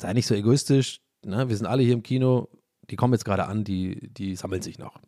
[0.00, 1.48] sei nicht so egoistisch, ne?
[1.48, 2.48] wir sind alle hier im Kino,
[2.90, 5.00] die kommen jetzt gerade an, die, die sammeln sich noch.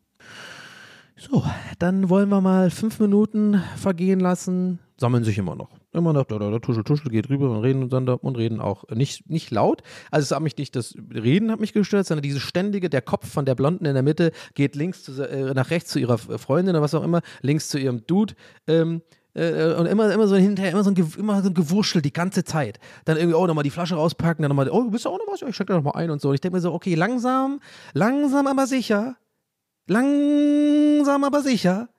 [1.17, 1.45] So,
[1.79, 4.81] dann wollen wir mal fünf Minuten vergehen lassen.
[4.99, 5.71] Sammeln sich immer noch.
[5.95, 8.89] Immer noch, da, da, da, tuschel, tuschel, geht rüber und reden untereinander und reden auch
[8.89, 9.83] nicht, nicht laut.
[10.11, 13.29] Also es hat mich nicht, das Reden hat mich gestört, sondern dieses ständige, der Kopf
[13.29, 16.75] von der Blonden in der Mitte geht links zu, äh, nach rechts zu ihrer Freundin
[16.75, 18.35] oder was auch immer, links zu ihrem Dude.
[18.67, 19.03] Ähm,
[19.35, 22.43] äh, und immer, immer so hinterher, immer so, ein, immer so ein Gewurschel die ganze
[22.45, 22.79] Zeit.
[23.05, 25.41] Dann irgendwie, oh, nochmal die Flasche rauspacken, dann nochmal, oh, bist du auch noch was?
[25.41, 26.29] Ja, ich steck da nochmal ein und so.
[26.29, 27.61] Und ich denke mir so, okay, langsam,
[27.93, 29.17] langsam aber sicher,
[29.87, 31.91] langsam aber sicher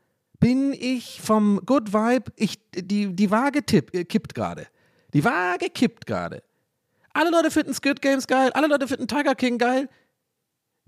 [0.44, 4.68] bin ich vom Good Vibe, ich, die, die Waage tipp, äh, kippt gerade.
[5.14, 6.44] Die Waage kippt gerade.
[7.14, 9.88] Alle Leute finden Squid Games geil, alle Leute finden Tiger King geil.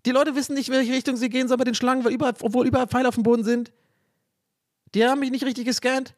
[0.06, 2.68] Die Leute wissen nicht, welche Richtung sie gehen sollen bei den Schlangen, weil überall, obwohl
[2.68, 3.72] überall Pfeile auf dem Boden sind.
[4.94, 6.16] Die haben mich nicht richtig gescannt.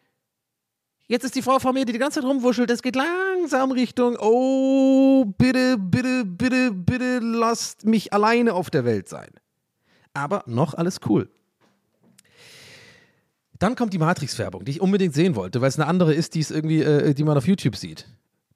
[1.06, 2.72] Jetzt ist die Frau vor mir, die die ganze Zeit rumwuschelt.
[2.72, 9.08] Es geht langsam Richtung, oh, bitte, bitte, bitte, bitte lasst mich alleine auf der Welt
[9.08, 9.30] sein.
[10.16, 11.30] Aber noch alles cool.
[13.60, 16.46] Dann kommt die Matrix-Werbung, die ich unbedingt sehen wollte, weil es eine andere ist, die
[16.50, 18.08] irgendwie, äh, die man auf YouTube sieht.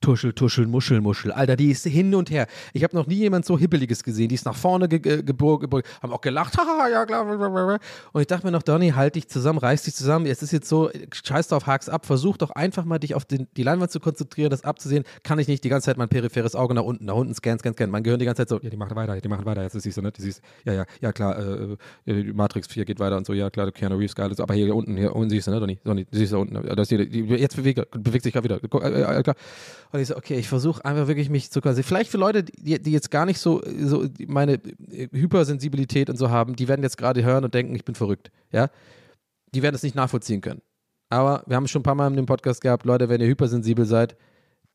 [0.01, 1.31] Tuschel, Tuschel, Muschel, Muschel.
[1.31, 2.47] Alter, die ist hin und her.
[2.73, 4.29] Ich habe noch nie jemand so Hippeliges gesehen.
[4.29, 6.57] Die ist nach vorne ge ge geborgen, geborgen, haben auch gelacht.
[6.91, 7.05] Ja.
[8.11, 10.25] Und ich dachte mir noch, Donny, halt dich zusammen, reiß dich zusammen.
[10.25, 12.05] Es ist jetzt so, scheiß drauf, hak's ab.
[12.05, 15.03] Versuch doch einfach mal dich auf den, die Leinwand zu konzentrieren, das abzusehen.
[15.23, 17.75] Kann ich nicht die ganze Zeit mein peripheres Auge nach unten, nach unten scannen, scannen,
[17.75, 17.91] scannen.
[17.91, 19.61] Mein Gehirn die ganze Zeit so, ja, die machen weiter, die machen weiter.
[19.61, 20.11] Jetzt siehst du, ne?
[20.11, 21.77] Die siehst, ja, ja, ja, klar, äh,
[22.07, 24.31] äh, Matrix 4 geht weiter und so, ja, klar, Keanu Reeves, geil.
[24.37, 25.79] Aber hier unten, hier unten siehst du, ne, Donny?
[25.83, 26.75] Donny, du siehst da unten.
[26.75, 28.83] Das hier, die, jetzt bewegt, bewegt sich gerade wieder.
[28.83, 29.35] Äh, äh, klar.
[29.91, 31.87] Und ich so, okay, ich versuche einfach wirklich mich zu konzentrieren.
[31.87, 36.29] Vielleicht für Leute, die, die jetzt gar nicht so, so meine äh, Hypersensibilität und so
[36.29, 38.31] haben, die werden jetzt gerade hören und denken, ich bin verrückt.
[38.51, 38.69] Ja?
[39.53, 40.61] Die werden es nicht nachvollziehen können.
[41.09, 43.27] Aber wir haben es schon ein paar Mal in dem Podcast gehabt, Leute, wenn ihr
[43.27, 44.15] hypersensibel seid,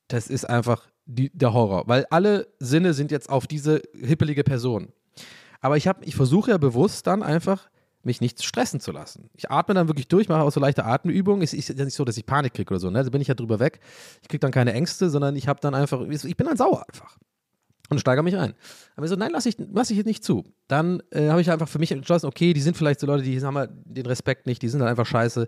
[0.08, 1.84] das ist einfach die, der Horror.
[1.86, 4.92] Weil alle Sinne sind jetzt auf diese hippelige Person.
[5.60, 7.70] Aber ich, ich versuche ja bewusst dann einfach,
[8.06, 9.28] mich nicht stressen zu lassen.
[9.34, 11.42] Ich atme dann wirklich durch, mache auch so leichte Atemübungen.
[11.42, 12.88] Es ist ja nicht so, dass ich Panik kriege oder so.
[12.88, 13.02] Ne?
[13.04, 13.80] Da bin ich ja drüber weg.
[14.22, 17.18] Ich kriege dann keine Ängste, sondern ich habe dann einfach, ich bin dann sauer einfach.
[17.88, 18.54] Und steigere mich ein.
[18.96, 20.44] Aber ich so, nein, lass ich, lass ich nicht zu.
[20.66, 23.40] Dann äh, habe ich einfach für mich entschlossen, okay, die sind vielleicht so Leute, die
[23.40, 25.46] haben halt den Respekt nicht, die sind halt einfach scheiße.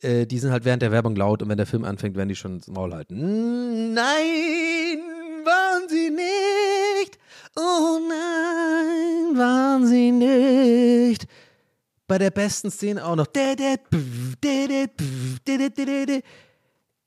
[0.00, 2.34] Äh, die sind halt während der Werbung laut und wenn der Film anfängt, werden die
[2.34, 3.94] schon ins Maul halten.
[3.94, 4.98] Nein,
[5.44, 7.18] waren sie nicht.
[7.56, 11.26] Oh nein, waren sie nicht.
[12.06, 13.26] Bei der besten Szene auch noch.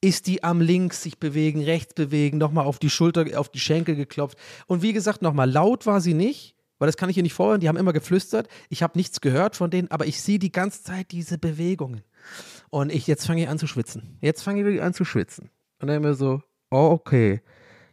[0.01, 3.95] Ist die am links sich bewegen, rechts bewegen, nochmal auf die Schulter, auf die Schenkel
[3.95, 4.37] geklopft.
[4.67, 7.59] Und wie gesagt, nochmal, laut war sie nicht, weil das kann ich hier nicht vorhören.
[7.59, 8.47] Die haben immer geflüstert.
[8.69, 12.03] Ich habe nichts gehört von denen, aber ich sehe die ganze Zeit diese Bewegungen.
[12.69, 14.17] Und ich, jetzt fange ich an zu schwitzen.
[14.21, 15.49] Jetzt fange ich wirklich an zu schwitzen.
[15.81, 16.41] Und dann mir so,
[16.71, 17.41] oh, okay.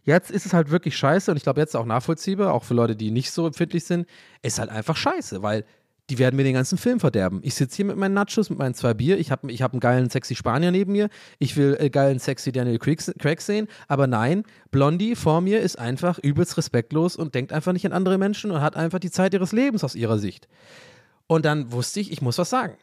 [0.03, 2.95] Jetzt ist es halt wirklich scheiße und ich glaube, jetzt auch nachvollziehbar, auch für Leute,
[2.95, 4.07] die nicht so empfindlich sind,
[4.41, 5.65] ist halt einfach scheiße, weil
[6.09, 7.41] die werden mir den ganzen Film verderben.
[7.43, 9.81] Ich sitze hier mit meinen Nachos, mit meinen zwei Bier, ich habe ich hab einen
[9.81, 14.07] geilen, sexy Spanier neben mir, ich will äh, geilen, sexy Daniel Craig, Craig sehen, aber
[14.07, 18.51] nein, Blondie vor mir ist einfach übelst respektlos und denkt einfach nicht an andere Menschen
[18.51, 20.49] und hat einfach die Zeit ihres Lebens aus ihrer Sicht.
[21.27, 22.77] Und dann wusste ich, ich muss was sagen.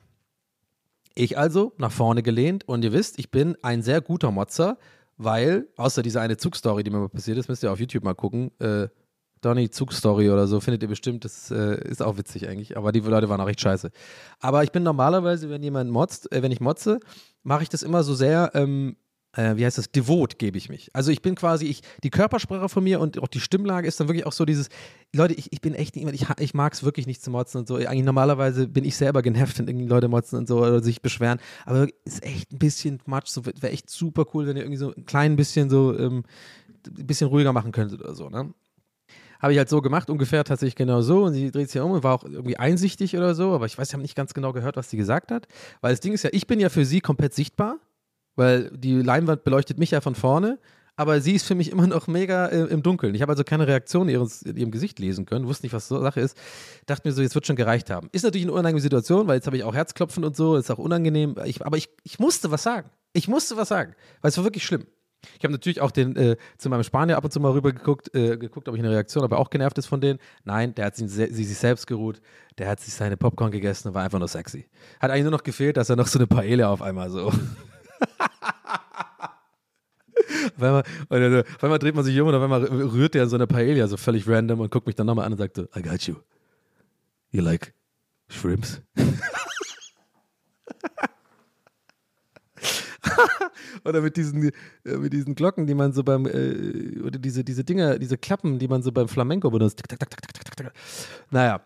[1.16, 4.78] Ich also nach vorne gelehnt und ihr wisst, ich bin ein sehr guter Motzer,
[5.18, 8.16] weil, außer diese eine Zugstory, die mir mal passiert ist, müsst ihr auf YouTube mal
[8.16, 8.88] gucken, äh,
[9.44, 13.00] Donny Zugstory oder so, findet ihr bestimmt, das äh, ist auch witzig eigentlich, aber die
[13.00, 13.92] Leute waren auch echt scheiße.
[14.40, 17.00] Aber ich bin normalerweise, wenn jemand motzt, äh, wenn ich motze,
[17.44, 18.96] mache ich das immer so sehr, ähm,
[19.36, 20.90] äh, wie heißt das, devot gebe ich mich.
[20.94, 24.08] Also ich bin quasi, ich, die Körpersprache von mir und auch die Stimmlage ist dann
[24.08, 24.70] wirklich auch so dieses,
[25.14, 27.68] Leute, ich, ich bin echt niemand, ich, ich mag es wirklich nicht zu motzen und
[27.68, 27.76] so.
[27.76, 31.40] Eigentlich normalerweise bin ich selber genervt, wenn irgendwie Leute motzen und so oder sich beschweren.
[31.66, 34.94] Aber ist echt ein bisschen much, so wäre echt super cool, wenn ihr irgendwie so
[34.94, 36.24] ein klein bisschen so ähm,
[36.86, 38.54] ein bisschen ruhiger machen könntet oder so, ne?
[39.44, 41.26] Habe ich halt so gemacht, ungefähr tatsächlich genau so.
[41.26, 43.52] Und sie dreht sich um und war auch irgendwie einsichtig oder so.
[43.52, 45.48] Aber ich weiß, ich habe nicht ganz genau gehört, was sie gesagt hat.
[45.82, 47.76] Weil das Ding ist ja, ich bin ja für sie komplett sichtbar,
[48.38, 50.60] weil die Leinwand beleuchtet mich ja von vorne.
[50.96, 53.16] Aber sie ist für mich immer noch mega äh, im Dunkeln.
[53.16, 56.00] Ich habe also keine Reaktion ihres, in ihrem Gesicht lesen können, wusste nicht, was so
[56.00, 56.38] Sache ist.
[56.86, 58.08] Dachte mir so, jetzt wird schon gereicht haben.
[58.14, 60.78] Ist natürlich eine unangenehme Situation, weil jetzt habe ich auch Herzklopfen und so, ist auch
[60.78, 61.36] unangenehm.
[61.44, 62.90] Ich, aber ich, ich musste was sagen.
[63.12, 64.86] Ich musste was sagen, weil es war wirklich schlimm.
[65.38, 68.14] Ich habe natürlich auch den, äh, zu meinem Spanier ab und zu mal rüber geguckt,
[68.14, 70.20] äh, geguckt, ob ich eine Reaktion, ob er auch genervt ist von denen.
[70.44, 72.22] Nein, der hat sich, sie sich selbst geruht,
[72.58, 74.68] der hat sich seine Popcorn gegessen und war einfach nur sexy.
[75.00, 77.28] Hat eigentlich nur noch gefehlt, dass er noch so eine Paella auf einmal so.
[77.28, 77.40] auf,
[80.58, 83.48] einmal, und auf einmal dreht man sich um und auf einmal rührt der so eine
[83.48, 86.02] Paella so völlig random und guckt mich dann nochmal an und sagt so, I got
[86.04, 86.16] you.
[87.32, 87.74] You like
[88.30, 88.82] shrimps?
[93.86, 94.52] Oder mit diesen,
[94.86, 98.60] äh, mit diesen Glocken, die man so beim, äh, oder diese, diese Dinger, diese Klappen,
[98.60, 99.78] die man so beim Flamenco benutzt.
[99.78, 100.74] Tick, tack, tack, tack.
[101.32, 101.62] Naja.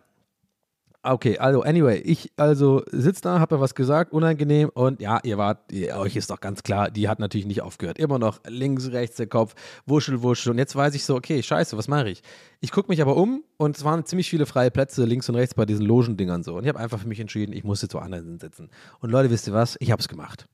[1.04, 5.38] Okay, also anyway, ich also sitze da, habe ja was gesagt, unangenehm und ja, ihr
[5.38, 7.98] wart, ihr, euch ist doch ganz klar, die hat natürlich nicht aufgehört.
[7.98, 9.54] Immer noch links, rechts der Kopf,
[9.86, 12.24] wuschel, wuschel und jetzt weiß ich so, okay, scheiße, was mache ich?
[12.60, 15.56] Ich gucke mich aber um und es waren ziemlich viele freie Plätze links und rechts
[15.56, 18.24] bei diesen Logendingern so und ich habe einfach für mich entschieden, ich muss jetzt woanders
[18.42, 18.70] sitzen.
[19.00, 19.78] Und Leute, wisst ihr was?
[19.80, 20.50] Ich habe es gemacht.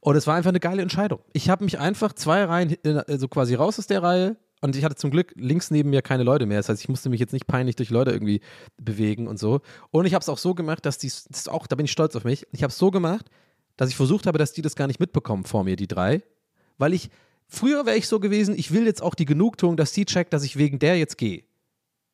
[0.00, 1.20] Und es war einfach eine geile Entscheidung.
[1.32, 4.74] Ich habe mich einfach zwei Reihen, äh, so also quasi raus aus der Reihe, und
[4.74, 6.58] ich hatte zum Glück links neben mir keine Leute mehr.
[6.58, 8.40] Das heißt, ich musste mich jetzt nicht peinlich durch Leute irgendwie
[8.78, 9.60] bewegen und so.
[9.90, 12.16] Und ich habe es auch so gemacht, dass die, das auch, da bin ich stolz
[12.16, 12.46] auf mich.
[12.52, 13.26] Ich habe es so gemacht,
[13.76, 16.22] dass ich versucht habe, dass die das gar nicht mitbekommen vor mir, die drei.
[16.78, 17.10] Weil ich,
[17.46, 20.42] früher wäre ich so gewesen, ich will jetzt auch die Genugtuung, dass die checkt, dass
[20.42, 21.44] ich wegen der jetzt gehe.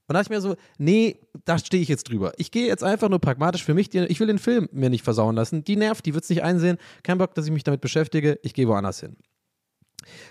[0.09, 2.32] Und da dachte ich mir so, nee, da stehe ich jetzt drüber.
[2.36, 3.94] Ich gehe jetzt einfach nur pragmatisch für mich.
[3.94, 5.64] Ich will den Film mir nicht versauen lassen.
[5.64, 6.78] Die nervt, die wird es nicht einsehen.
[7.03, 8.38] Kein Bock, dass ich mich damit beschäftige.
[8.42, 9.16] Ich gehe woanders hin.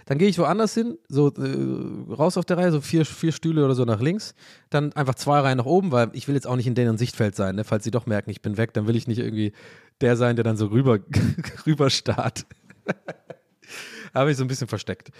[0.05, 3.63] Dann gehe ich woanders hin, so äh, raus auf der Reihe, so vier, vier Stühle
[3.63, 4.36] oder so nach links.
[4.69, 7.36] Dann einfach zwei Reihen nach oben, weil ich will jetzt auch nicht in deren Sichtfeld
[7.36, 7.55] sein.
[7.55, 7.63] Ne?
[7.63, 9.53] Falls sie doch merken, ich bin weg, dann will ich nicht irgendwie
[10.01, 10.99] der sein, der dann so rüber,
[11.65, 12.45] rüber starrt.
[14.13, 15.11] Habe ich so ein bisschen versteckt.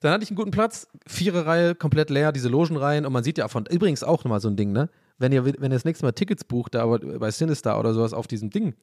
[0.00, 3.06] Dann hatte ich einen guten Platz, viere Reihe, komplett leer, diese Logenreihen.
[3.06, 4.90] Und man sieht ja von, übrigens auch nochmal so ein Ding, ne?
[5.18, 8.26] Wenn ihr, wenn ihr das nächste Mal Tickets bucht, da bei Sinister oder sowas auf
[8.26, 8.74] diesem Ding,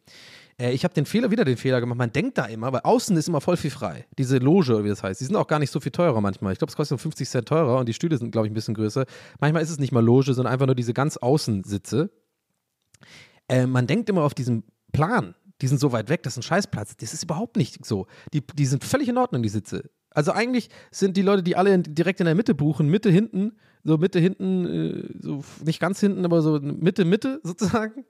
[0.59, 1.97] äh, ich habe den Fehler, wieder den Fehler gemacht.
[1.97, 4.07] Man denkt da immer, weil außen ist immer voll viel frei.
[4.17, 5.21] Diese Loge, wie das heißt.
[5.21, 6.53] Die sind auch gar nicht so viel teurer manchmal.
[6.53, 8.73] Ich glaube, es kostet 50 Cent teurer und die Stühle sind, glaube ich, ein bisschen
[8.73, 9.05] größer.
[9.39, 12.09] Manchmal ist es nicht mal Loge, sondern einfach nur diese ganz Außensitze.
[13.47, 16.43] Äh, man denkt immer auf diesen Plan, die sind so weit weg, das ist ein
[16.43, 16.97] Scheißplatz.
[16.97, 18.07] Das ist überhaupt nicht so.
[18.33, 19.89] Die, die sind völlig in Ordnung, die Sitze.
[20.13, 23.53] Also eigentlich sind die Leute, die alle direkt in der Mitte buchen, Mitte hinten,
[23.83, 28.05] so Mitte hinten, äh, so nicht ganz hinten, aber so Mitte, Mitte sozusagen.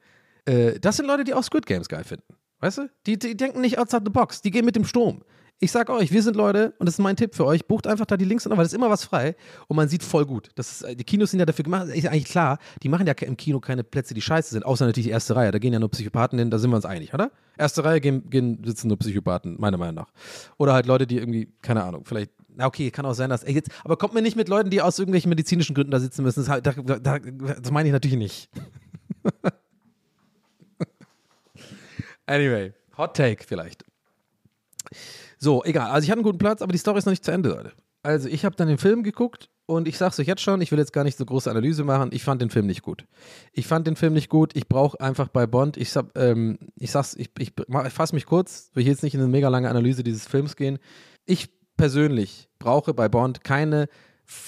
[0.46, 2.36] Äh, das sind Leute, die auch Squid Games geil finden.
[2.60, 2.90] Weißt du?
[3.06, 5.24] Die, die denken nicht outside the box, die gehen mit dem Sturm.
[5.64, 8.06] Ich sag euch, wir sind Leute, und das ist mein Tipp für euch, bucht einfach
[8.06, 9.34] da die Links, weil es ist immer was frei
[9.68, 10.50] und man sieht voll gut.
[10.56, 13.38] Das ist, die Kinos sind ja dafür gemacht, ist eigentlich klar, die machen ja im
[13.38, 15.52] Kino keine Plätze, die scheiße sind, außer natürlich die erste Reihe.
[15.52, 17.32] Da gehen ja nur Psychopathen hin, da sind wir uns einig, oder?
[17.58, 20.12] Erste Reihe gehen, gehen sitzen nur Psychopathen, meiner Meinung nach.
[20.58, 23.44] Oder halt Leute, die irgendwie, keine Ahnung, vielleicht na okay, kann auch sein, dass.
[23.44, 26.24] Ey, jetzt, aber kommt mir nicht mit Leuten, die aus irgendwelchen medizinischen Gründen da sitzen
[26.24, 26.42] müssen.
[26.42, 28.50] Das, halt, da, da, das meine ich natürlich nicht.
[32.26, 33.84] Anyway, Hot Take vielleicht.
[35.44, 35.92] So, egal.
[35.92, 37.74] Also ich hatte einen guten Platz, aber die Story ist noch nicht zu Ende, Leute.
[38.02, 40.80] Also ich habe dann den Film geguckt und ich sag's euch jetzt schon, ich will
[40.80, 42.12] jetzt gar nicht so große Analyse machen.
[42.14, 43.06] Ich fand den Film nicht gut.
[43.52, 44.56] Ich fand den Film nicht gut.
[44.56, 48.26] Ich brauche einfach bei Bond, ich, sag, ähm, ich sag's, ich, ich, ich fasse mich
[48.26, 50.80] kurz, will jetzt nicht in eine mega lange Analyse dieses Films gehen.
[51.26, 53.90] Ich persönlich brauche bei Bond keine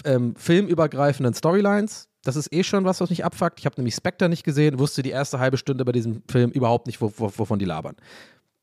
[0.06, 2.08] ähm, filmübergreifenden Storylines.
[2.24, 3.60] Das ist eh schon was, was mich abfuckt.
[3.60, 6.88] Ich habe nämlich Spectre nicht gesehen, wusste die erste halbe Stunde bei diesem Film überhaupt
[6.88, 7.96] nicht, wo, wo, wovon die labern.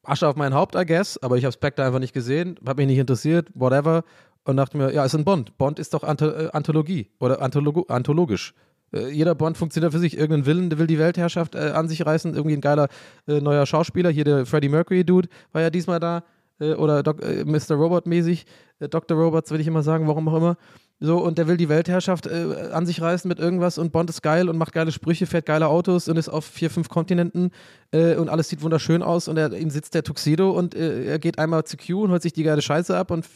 [0.04, 2.88] Asche auf mein Haupt, I guess, aber ich habe Spectre einfach nicht gesehen, habe mich
[2.88, 4.04] nicht interessiert, whatever.
[4.44, 5.56] Und dachte mir, ja, ist ein Bond.
[5.56, 8.54] Bond ist doch äh, Anthologie oder Antholog anthologisch.
[8.92, 10.16] Äh, jeder Bond funktioniert für sich.
[10.16, 12.34] Irgendein Willen, will die Weltherrschaft äh, an sich reißen.
[12.34, 12.88] Irgendwie ein geiler
[13.28, 14.10] äh, neuer Schauspieler.
[14.10, 16.24] Hier der Freddie Mercury-Dude war ja diesmal da.
[16.58, 17.76] Äh, oder Doc, Mr.
[17.76, 18.44] Robot-mäßig.
[18.90, 19.16] Dr.
[19.16, 20.56] Robots will ich immer sagen, warum auch immer.
[21.04, 24.22] So, und der will die Weltherrschaft äh, an sich reißen mit irgendwas und Bond ist
[24.22, 27.50] geil und macht geile Sprüche, fährt geile Autos und ist auf vier, fünf Kontinenten
[27.90, 31.18] äh, und alles sieht wunderschön aus und er, ihm sitzt der Tuxedo und äh, er
[31.18, 33.26] geht einmal zu Q und holt sich die geile Scheiße ab und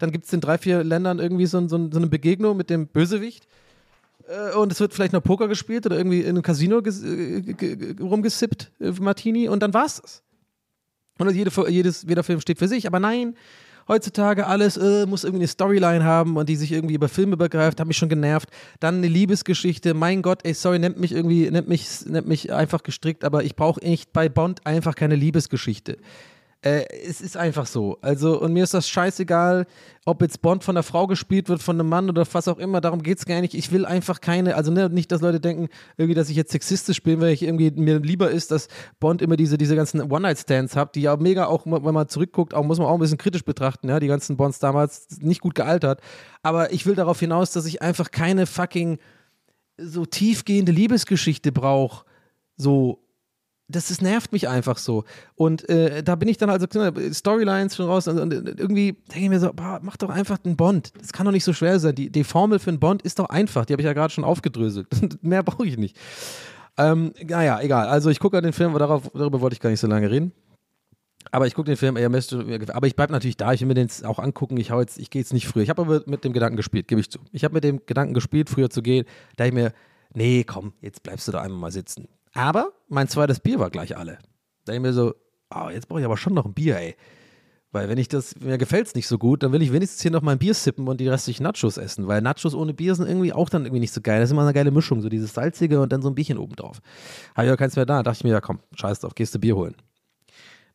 [0.00, 2.88] dann gibt es in drei, vier Ländern irgendwie so, so, so eine Begegnung mit dem
[2.88, 3.46] Bösewicht
[4.26, 7.54] äh, und es wird vielleicht noch Poker gespielt oder irgendwie in einem Casino äh,
[8.00, 10.24] rumgesippt, äh, Martini und dann war's das.
[11.20, 13.36] Und jede, jedes, jeder Film steht für sich, aber nein,
[13.88, 17.80] heutzutage alles äh, muss irgendwie eine Storyline haben und die sich irgendwie über Filme begreift,
[17.80, 18.50] hat mich schon genervt.
[18.80, 22.82] Dann eine Liebesgeschichte, mein Gott, ey, sorry, nennt mich irgendwie, nennt mich, nennt mich einfach
[22.82, 25.96] gestrickt, aber ich brauche echt bei Bond einfach keine Liebesgeschichte.
[26.60, 27.98] Äh, es ist einfach so.
[28.00, 29.64] Also, und mir ist das scheißegal,
[30.04, 32.80] ob jetzt Bond von einer Frau gespielt wird, von einem Mann oder was auch immer.
[32.80, 33.54] Darum geht es gar nicht.
[33.54, 37.00] Ich will einfach keine, also ne, nicht, dass Leute denken, irgendwie, dass ich jetzt sexistisch
[37.02, 38.66] bin, weil ich irgendwie mir lieber ist, dass
[38.98, 42.64] Bond immer diese, diese ganzen One-Night-Stands hat, die ja mega auch, wenn man zurückguckt, auch
[42.64, 46.00] muss man auch ein bisschen kritisch betrachten, ja, die ganzen Bonds damals nicht gut gealtert.
[46.42, 48.98] Aber ich will darauf hinaus, dass ich einfach keine fucking
[49.76, 52.04] so tiefgehende Liebesgeschichte brauche.
[52.56, 53.07] So,
[53.68, 55.04] das, das nervt mich einfach so.
[55.34, 56.66] Und äh, da bin ich dann also
[57.12, 60.56] Storylines schon raus und, und irgendwie denke ich mir so, boah, mach doch einfach einen
[60.56, 60.92] Bond.
[60.98, 61.94] Das kann doch nicht so schwer sein.
[61.94, 63.66] Die, die Formel für einen Bond ist doch einfach.
[63.66, 64.88] Die habe ich ja gerade schon aufgedröselt.
[65.22, 65.96] Mehr brauche ich nicht.
[66.78, 67.88] Ähm, naja, egal.
[67.88, 70.32] Also ich gucke den Film, aber darauf, darüber wollte ich gar nicht so lange reden.
[71.30, 72.38] Aber ich gucke den Film, müsste,
[72.72, 75.34] aber ich bleibe natürlich da, ich will mir den auch angucken, ich, ich gehe jetzt
[75.34, 75.62] nicht früher.
[75.62, 77.18] Ich habe aber mit dem Gedanken gespielt, gebe ich zu.
[77.32, 79.04] Ich habe mit dem Gedanken gespielt, früher zu gehen.
[79.36, 79.72] Da ich mir,
[80.14, 82.08] nee, komm, jetzt bleibst du da einmal mal sitzen.
[82.32, 84.18] Aber mein zweites Bier war gleich alle.
[84.64, 85.14] Da ich mir so,
[85.54, 86.96] oh, jetzt brauche ich aber schon noch ein Bier, ey.
[87.70, 90.10] Weil wenn ich das, mir gefällt es nicht so gut, dann will ich wenigstens hier
[90.10, 92.06] noch mal ein Bier sippen und die restlichen Nachos essen.
[92.06, 94.20] Weil Nachos ohne Bier sind irgendwie auch dann irgendwie nicht so geil.
[94.20, 96.56] Das ist immer eine geile Mischung, so dieses salzige und dann so ein Bierchen oben
[96.56, 96.80] drauf.
[97.34, 98.02] Habe ich aber keins mehr da.
[98.02, 99.74] dachte ich mir, ja komm, scheiß drauf, gehst du Bier holen.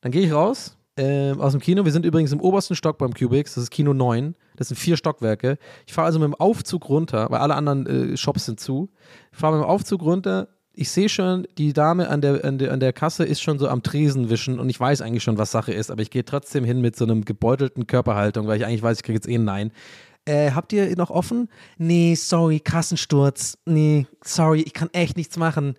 [0.01, 1.83] Dann gehe ich raus ähm, aus dem Kino.
[1.85, 3.55] Wir sind übrigens im obersten Stock beim Cubics.
[3.55, 4.35] Das ist Kino 9.
[4.55, 5.57] Das sind vier Stockwerke.
[5.87, 8.91] Ich fahre also mit dem Aufzug runter, weil alle anderen äh, Shops sind zu.
[9.31, 10.49] Ich fahre mit dem Aufzug runter.
[10.75, 13.67] Ich sehe schon, die Dame an der, an, der, an der Kasse ist schon so
[13.67, 16.63] am Tresen wischen und ich weiß eigentlich schon, was Sache ist, aber ich gehe trotzdem
[16.63, 19.45] hin mit so einem gebeutelten Körperhaltung, weil ich eigentlich weiß, ich kriege jetzt eh ein
[19.45, 19.71] Nein.
[20.25, 21.49] Äh, habt ihr noch offen?
[21.77, 23.57] Nee, sorry, Kassensturz.
[23.65, 25.75] Nee, sorry, ich kann echt nichts machen.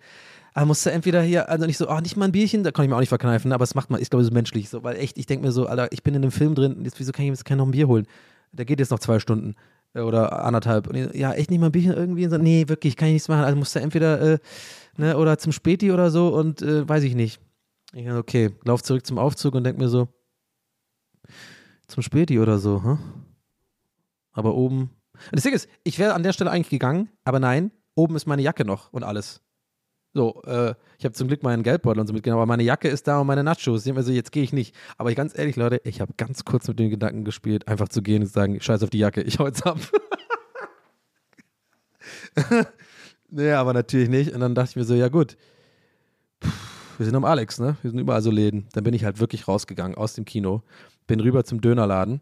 [0.53, 2.85] Aber musst du entweder hier, also nicht so, oh, nicht mal ein Bierchen, da kann
[2.85, 4.83] ich mir auch nicht verkneifen, aber es macht man, ich glaube, es ist menschlich so,
[4.83, 7.11] weil echt, ich denke mir so, Alter, ich bin in einem Film drin, jetzt, wieso
[7.11, 8.07] kann ich mir jetzt kein noch ein Bier holen?
[8.53, 9.55] Der geht jetzt noch zwei Stunden
[10.03, 10.87] oder anderthalb.
[10.87, 12.27] Und ich, ja, echt nicht mal ein Bierchen irgendwie?
[12.27, 13.43] So, nee, wirklich, kann ich nichts machen.
[13.43, 14.37] Also musst du entweder, äh,
[14.97, 17.39] ne, oder zum Späti oder so und äh, weiß ich nicht.
[17.93, 20.07] Ich dachte, okay, lauf zurück zum Aufzug und denk mir so,
[21.87, 22.99] zum Späti oder so, hm?
[24.31, 24.89] Aber oben.
[25.31, 28.41] Das Ding ist, ich wäre an der Stelle eigentlich gegangen, aber nein, oben ist meine
[28.41, 29.44] Jacke noch und alles.
[30.15, 33.05] So, äh, ich habe zum Glück meinen Geldbeutel und so mitgenommen, aber meine Jacke ist
[33.05, 33.85] da und meine Nachos.
[33.85, 34.73] Also jetzt gehe ich nicht.
[34.97, 38.01] Aber ich, ganz ehrlich, Leute, ich habe ganz kurz mit dem Gedanken gespielt, einfach zu
[38.01, 39.77] gehen und zu sagen, scheiß auf die Jacke, ich hau jetzt ab.
[43.29, 44.33] nee, aber natürlich nicht.
[44.33, 45.35] Und dann dachte ich mir so, ja gut,
[46.39, 46.49] Puh,
[46.97, 47.75] wir sind um Alex, ne?
[47.81, 48.67] Wir sind überall so Läden.
[48.71, 50.63] Dann bin ich halt wirklich rausgegangen aus dem Kino,
[51.07, 52.21] bin rüber zum Dönerladen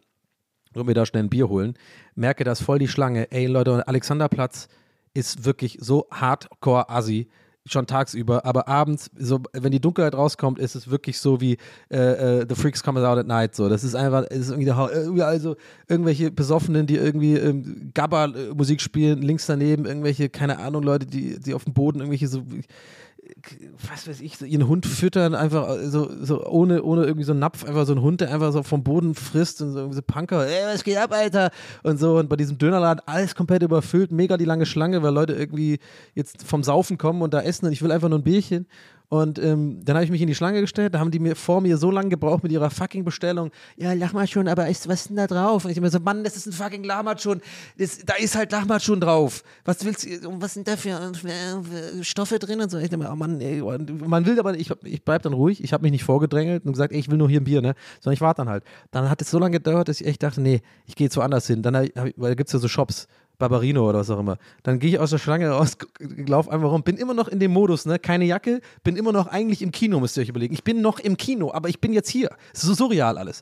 [0.74, 1.76] und mir da schnell ein Bier holen.
[2.16, 3.32] Merke, da ist voll die Schlange.
[3.32, 4.68] Ey, Leute, Alexanderplatz
[5.14, 7.30] ist wirklich so hardcore assi
[7.66, 11.58] schon tagsüber, aber abends, so wenn die Dunkelheit rauskommt, ist es wirklich so wie
[11.90, 13.56] äh, äh, The Freaks Come Out at Night.
[13.56, 15.56] So, das ist einfach, ist irgendwie also
[15.88, 21.54] irgendwelche Besoffenen, die irgendwie ähm, Gabba-Musik spielen, links daneben irgendwelche, keine Ahnung, Leute, die, die
[21.54, 22.44] auf dem Boden irgendwelche so
[23.90, 27.32] was weiß ich, so ihren Hund füttern, einfach äh, so, so ohne, ohne irgendwie so
[27.32, 29.96] einen Napf, einfach so ein Hund, der einfach so vom Boden frisst und so irgendwie
[29.96, 31.52] so Punker, ey, was geht ab, Alter?
[31.84, 35.34] Und so, und bei diesem Dönerladen alles komplett überfüllt, mega die lange Schlange, weil Leute
[35.34, 35.80] irgendwie
[36.16, 38.68] jetzt vom Saufen kommen und da essen und ich will einfach nur ein Bierchen.
[39.14, 41.62] Und ähm, dann habe ich mich in die Schlange gestellt, da haben die mir vor
[41.62, 43.52] mir so lange gebraucht mit ihrer fucking Bestellung.
[43.78, 45.66] Ja, lach mal schon, aber ist, was ist denn da drauf?
[45.66, 46.82] Und ich immer so, Mann, das ist ein fucking.
[47.78, 49.44] Das, da ist halt Lahmacun drauf.
[49.66, 52.80] Was willst du, was sind da für, für Stoffe drin und so?
[52.80, 55.74] Ich denke mir, oh Mann, ey, man will aber, ich, ich bleib dann ruhig, ich
[55.74, 57.76] habe mich nicht vorgedrängelt und gesagt, ey, ich will nur hier ein Bier, ne?
[58.02, 58.64] Sondern ich warte dann halt.
[58.90, 61.46] Dann hat es so lange gedauert, dass ich echt dachte, nee, ich gehe jetzt woanders
[61.46, 61.62] hin.
[61.62, 63.08] Dann, ich, weil da gibt es ja so Shops,
[63.44, 64.38] Barbarino oder was auch immer.
[64.64, 67.52] Dann gehe ich aus der Schlange raus, laufe einfach rum, bin immer noch in dem
[67.52, 68.00] Modus, ne?
[68.00, 70.54] Keine Jacke, bin immer noch eigentlich im Kino, müsst ihr euch überlegen.
[70.54, 72.30] Ich bin noch im Kino, aber ich bin jetzt hier.
[72.54, 73.42] Es ist so surreal alles.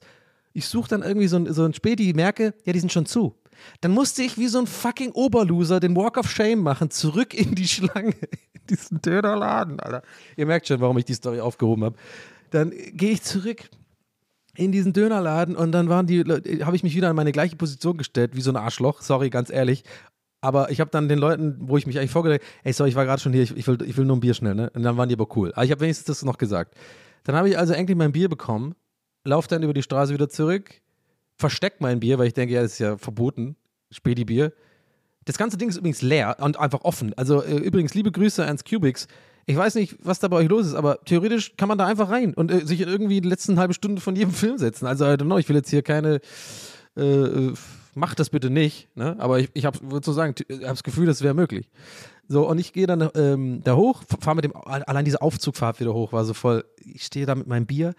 [0.53, 3.35] Ich suche dann irgendwie so ein, so ein Späti, merke, ja, die sind schon zu.
[3.81, 7.53] Dann musste ich wie so ein fucking Oberloser den Walk of Shame machen, zurück in
[7.53, 8.15] die Schlange,
[8.53, 10.01] in diesen Dönerladen, Alter.
[10.35, 11.95] Ihr merkt schon, warum ich die Story aufgehoben habe.
[12.49, 13.69] Dann gehe ich zurück,
[14.55, 16.23] in diesen Dönerladen und dann waren die,
[16.63, 19.49] habe ich mich wieder in meine gleiche Position gestellt, wie so ein Arschloch, sorry, ganz
[19.49, 19.83] ehrlich.
[20.41, 23.05] Aber ich habe dann den Leuten, wo ich mich eigentlich vorgedacht ey, sorry, ich war
[23.05, 24.71] gerade schon hier, ich, ich, will, ich will nur ein Bier schnell, ne?
[24.73, 25.51] Und dann waren die aber cool.
[25.53, 26.75] Aber ich habe wenigstens das noch gesagt.
[27.23, 28.75] Dann habe ich also endlich mein Bier bekommen,
[29.23, 30.81] laufe dann über die Straße wieder zurück,
[31.37, 33.55] versteck mein Bier, weil ich denke, ja, das ist ja verboten,
[33.91, 34.51] Spedi-Bier.
[35.25, 37.13] Das ganze Ding ist übrigens leer und einfach offen.
[37.15, 39.07] Also äh, übrigens, liebe Grüße ans Cubics.
[39.51, 42.09] Ich weiß nicht, was da bei euch los ist, aber theoretisch kann man da einfach
[42.09, 44.85] rein und äh, sich in irgendwie die letzten halbe Stunde von jedem Film setzen.
[44.87, 46.21] Also, I don't know, ich will jetzt hier keine.
[46.95, 47.53] Äh, äh
[47.93, 49.17] macht das bitte nicht, ne?
[49.19, 51.69] aber ich, ich würde so sagen, ich habe das Gefühl, das wäre möglich.
[52.29, 55.93] So, und ich gehe dann ähm, da hoch, fahre mit dem, allein diese Aufzugfahrt wieder
[55.93, 57.93] hoch, war so voll, ich stehe da mit meinem Bier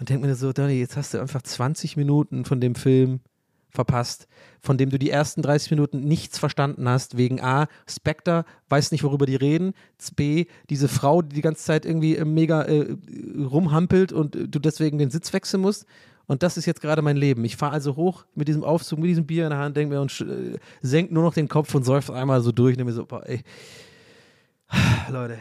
[0.00, 3.20] und denke mir so, Donny, jetzt hast du einfach 20 Minuten von dem Film
[3.76, 4.26] verpasst,
[4.60, 9.04] von dem du die ersten 30 Minuten nichts verstanden hast, wegen A, Spectre, weiß nicht,
[9.04, 9.74] worüber die reden,
[10.16, 12.96] B, diese Frau, die die ganze Zeit irgendwie mega äh,
[13.38, 15.86] rumhampelt und du deswegen den Sitz wechseln musst.
[16.26, 17.44] Und das ist jetzt gerade mein Leben.
[17.44, 20.00] Ich fahre also hoch mit diesem Aufzug, mit diesem Bier in der Hand, denke mir
[20.00, 22.76] und äh, senkt nur noch den Kopf und seufzt einmal so durch.
[22.76, 23.42] Nehme mir so, boah, ey.
[25.08, 25.38] Leute.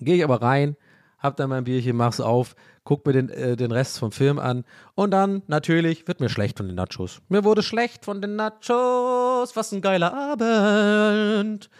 [0.00, 0.76] Gehe ich aber rein,
[1.18, 4.64] hab dann mein Bierchen, mach's auf, guck mir den, äh, den Rest vom Film an
[4.94, 7.20] und dann natürlich wird mir schlecht von den Nachos.
[7.28, 9.56] Mir wurde schlecht von den Nachos.
[9.56, 11.70] Was ein geiler Abend.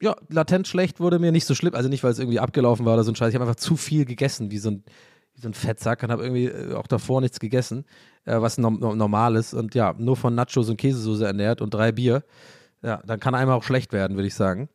[0.00, 2.94] Ja, latent schlecht wurde mir nicht so schlimm, also nicht, weil es irgendwie abgelaufen war
[2.94, 3.30] oder so ein Scheiß.
[3.30, 4.84] Ich habe einfach zu viel gegessen, wie so ein,
[5.34, 7.84] wie so ein Fettsack und habe irgendwie äh, auch davor nichts gegessen,
[8.24, 9.54] äh, was no normal ist.
[9.54, 12.22] Und ja, nur von Nachos und Käsesoße ernährt und drei Bier.
[12.82, 14.68] Ja, dann kann einmal auch schlecht werden, würde ich sagen.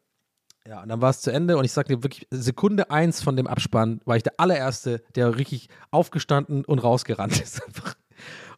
[0.67, 3.35] Ja, und dann war es zu Ende und ich sag dir wirklich, Sekunde eins von
[3.35, 7.61] dem Abspann war ich der allererste, der richtig aufgestanden und rausgerannt ist.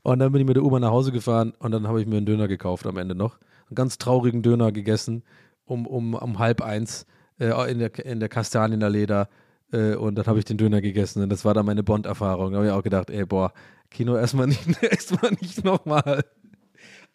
[0.03, 2.17] Und dann bin ich mit der U-Bahn nach Hause gefahren und dann habe ich mir
[2.17, 3.39] einen Döner gekauft am Ende noch.
[3.67, 5.23] Einen ganz traurigen Döner gegessen,
[5.65, 7.07] um, um, um halb eins
[7.39, 9.29] äh, in der, in der Kastanien Leder.
[9.71, 12.51] Äh, und dann habe ich den Döner gegessen und das war dann meine Bond-Erfahrung.
[12.51, 13.51] Da habe ich auch gedacht, ey, boah,
[13.89, 16.23] Kino erstmal nicht, erstmal nicht nochmal.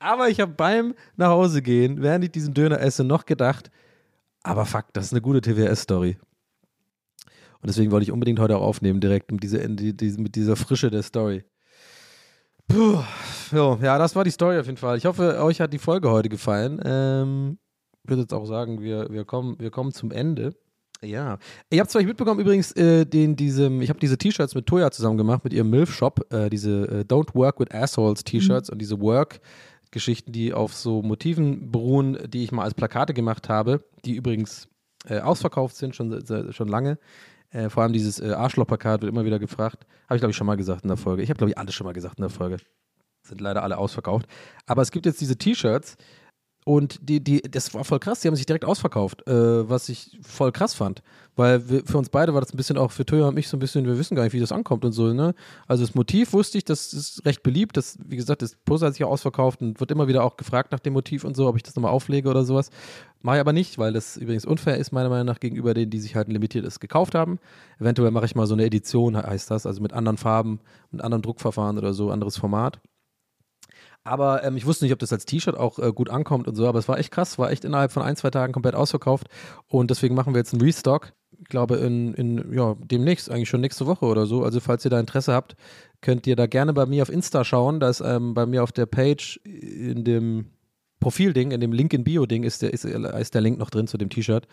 [0.00, 3.70] Aber ich habe beim nach Hause gehen, während ich diesen Döner esse, noch gedacht,
[4.42, 6.18] aber fuck, das ist eine gute TWS-Story.
[7.62, 11.02] Und deswegen wollte ich unbedingt heute auch aufnehmen, direkt mit dieser, mit dieser Frische der
[11.02, 11.44] Story.
[12.68, 13.02] Puh,
[13.52, 14.96] jo, ja, das war die Story auf jeden Fall.
[14.96, 16.80] Ich hoffe, euch hat die Folge heute gefallen.
[16.84, 17.58] Ähm,
[18.04, 20.54] ich würde jetzt auch sagen, wir, wir, kommen, wir kommen zum Ende.
[21.02, 21.38] Ja.
[21.68, 24.90] Ich habe zwar nicht mitbekommen, übrigens, äh, den, diesem, ich habe diese T-Shirts mit Toya
[24.90, 28.74] zusammen gemacht, mit ihrem MILF-Shop, äh, diese äh, Don't Work with Assholes T-Shirts mhm.
[28.74, 29.00] und diese
[29.90, 34.68] Work-Geschichten, die auf so Motiven beruhen, die ich mal als Plakate gemacht habe, die übrigens
[35.08, 36.98] äh, ausverkauft sind, schon, schon lange.
[37.50, 39.86] Äh, vor allem dieses äh, Arschloch-Plakat wird immer wieder gefragt.
[40.06, 41.22] Habe ich, glaube ich, schon mal gesagt in der Folge.
[41.22, 42.58] Ich habe, glaube ich, alles schon mal gesagt in der Folge.
[43.22, 44.26] Sind leider alle ausverkauft.
[44.66, 45.96] Aber es gibt jetzt diese T-Shirts,
[46.70, 50.16] und die, die, das war voll krass, die haben sich direkt ausverkauft, äh, was ich
[50.22, 51.02] voll krass fand.
[51.34, 53.56] Weil wir, für uns beide war das ein bisschen auch für Töja und mich so
[53.56, 55.34] ein bisschen, wir wissen gar nicht, wie das ankommt und so, ne?
[55.66, 57.76] Also das Motiv wusste ich, das ist recht beliebt.
[57.76, 60.70] Das, wie gesagt, das Poster hat sich auch ausverkauft und wird immer wieder auch gefragt
[60.70, 62.70] nach dem Motiv und so, ob ich das nochmal auflege oder sowas.
[63.20, 65.98] Mache ich aber nicht, weil das übrigens unfair ist, meiner Meinung nach, gegenüber denen, die
[65.98, 67.40] sich halt ein limitiertes gekauft haben.
[67.80, 70.60] Eventuell mache ich mal so eine Edition, heißt das, also mit anderen Farben,
[70.92, 72.78] mit anderen Druckverfahren oder so, anderes Format.
[74.02, 76.66] Aber ähm, ich wusste nicht, ob das als T-Shirt auch äh, gut ankommt und so,
[76.66, 79.28] aber es war echt krass, war echt innerhalb von ein, zwei Tagen komplett ausverkauft.
[79.66, 81.12] Und deswegen machen wir jetzt einen Restock.
[81.38, 84.42] Ich glaube, in, in ja, demnächst, eigentlich schon nächste Woche oder so.
[84.42, 85.54] Also, falls ihr da Interesse habt,
[86.00, 87.80] könnt ihr da gerne bei mir auf Insta schauen.
[87.80, 90.46] Da ist ähm, bei mir auf der Page in dem
[91.00, 93.96] Profilding, in dem Link in Bio-Ding ist der, ist, ist der Link noch drin zu
[93.96, 94.46] dem T-Shirt.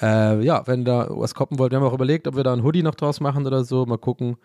[0.00, 2.62] Äh, ja, wenn da was koppen wollt, wir haben auch überlegt, ob wir da ein
[2.62, 3.86] Hoodie noch draus machen oder so.
[3.86, 4.36] Mal gucken.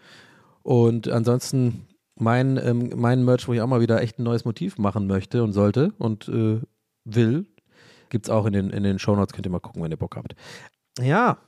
[0.63, 1.85] Und ansonsten
[2.15, 5.43] mein, ähm, mein Merch, wo ich auch mal wieder echt ein neues Motiv machen möchte
[5.43, 6.59] und sollte und äh,
[7.05, 7.47] will,
[8.11, 9.33] es auch in den, in den Shownotes.
[9.33, 10.35] Könnt ihr mal gucken, wenn ihr Bock habt.
[10.99, 11.39] Ja,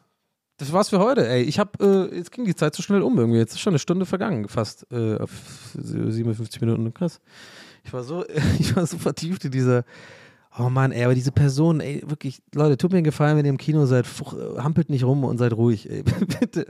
[0.57, 1.27] das war's für heute.
[1.27, 3.37] Ey, ich hab, äh, jetzt ging die Zeit so schnell um irgendwie.
[3.37, 5.31] Jetzt ist schon eine Stunde vergangen, fast äh, auf
[5.73, 6.93] 57 Minuten.
[6.93, 7.19] Krass.
[7.83, 8.25] Ich war so,
[8.59, 9.83] ich war so vertieft in dieser.
[10.57, 13.49] Oh Mann, ey, aber diese Person, ey, wirklich, Leute, tut mir einen Gefallen, wenn ihr
[13.49, 14.05] im Kino seid,
[14.57, 16.03] hampelt nicht rum und seid ruhig, ey,
[16.39, 16.65] bitte.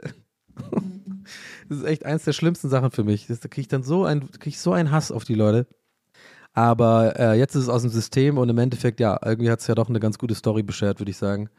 [1.70, 3.28] Das ist echt eins der schlimmsten Sachen für mich.
[3.28, 5.68] da kriege ich dann so, ein, krieg ich so einen Hass auf die Leute.
[6.54, 9.68] Aber äh, jetzt ist es aus dem System und im Endeffekt, ja, irgendwie hat es
[9.68, 11.50] ja doch eine ganz gute Story beschert, würde ich sagen.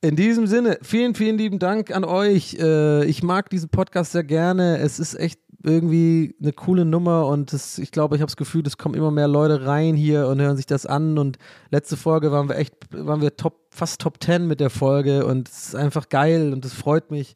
[0.00, 2.54] In diesem Sinne, vielen, vielen lieben Dank an euch.
[2.58, 4.78] Äh, ich mag diesen Podcast sehr gerne.
[4.78, 8.62] Es ist echt irgendwie eine coole Nummer und das, ich glaube, ich habe das Gefühl,
[8.66, 11.18] es kommen immer mehr Leute rein hier und hören sich das an.
[11.18, 11.38] Und
[11.70, 15.48] letzte Folge waren wir echt, waren wir top, fast Top 10 mit der Folge und
[15.48, 17.34] es ist einfach geil und es freut mich.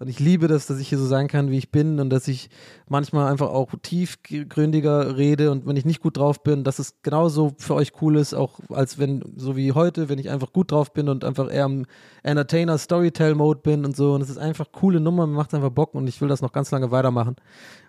[0.00, 2.26] Und ich liebe das, dass ich hier so sein kann, wie ich bin und dass
[2.26, 2.50] ich
[2.88, 7.52] manchmal einfach auch tiefgründiger rede und wenn ich nicht gut drauf bin, dass es genauso
[7.58, 10.92] für euch cool ist, auch als wenn, so wie heute, wenn ich einfach gut drauf
[10.92, 11.86] bin und einfach eher im
[12.24, 14.14] Entertainer Storytell Mode bin und so.
[14.14, 16.52] Und es ist einfach coole Nummer, mir macht einfach Bock und ich will das noch
[16.52, 17.36] ganz lange weitermachen.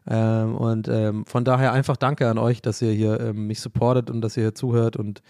[0.07, 4.11] Ähm, und ähm, von daher einfach danke an euch, dass ihr hier ähm, mich supportet
[4.11, 5.23] und dass ihr hier zuhört und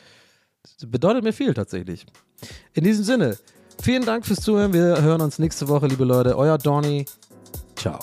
[0.85, 2.05] bedeutet mir viel tatsächlich.
[2.73, 3.37] In diesem Sinne,
[3.81, 4.73] Vielen Dank fürs Zuhören.
[4.73, 6.37] Wir hören uns nächste Woche, liebe Leute.
[6.37, 7.05] Euer Donny.
[7.75, 7.99] Ciao.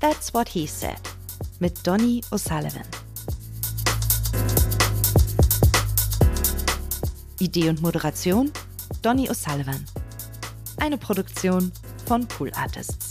[0.00, 0.96] That's What He Said
[1.58, 2.82] mit Donny O'Sullivan.
[7.40, 8.50] Idee und Moderation
[9.02, 9.84] Donny O'Sullivan.
[10.78, 11.72] Eine Produktion
[12.06, 13.10] von Pool Artists.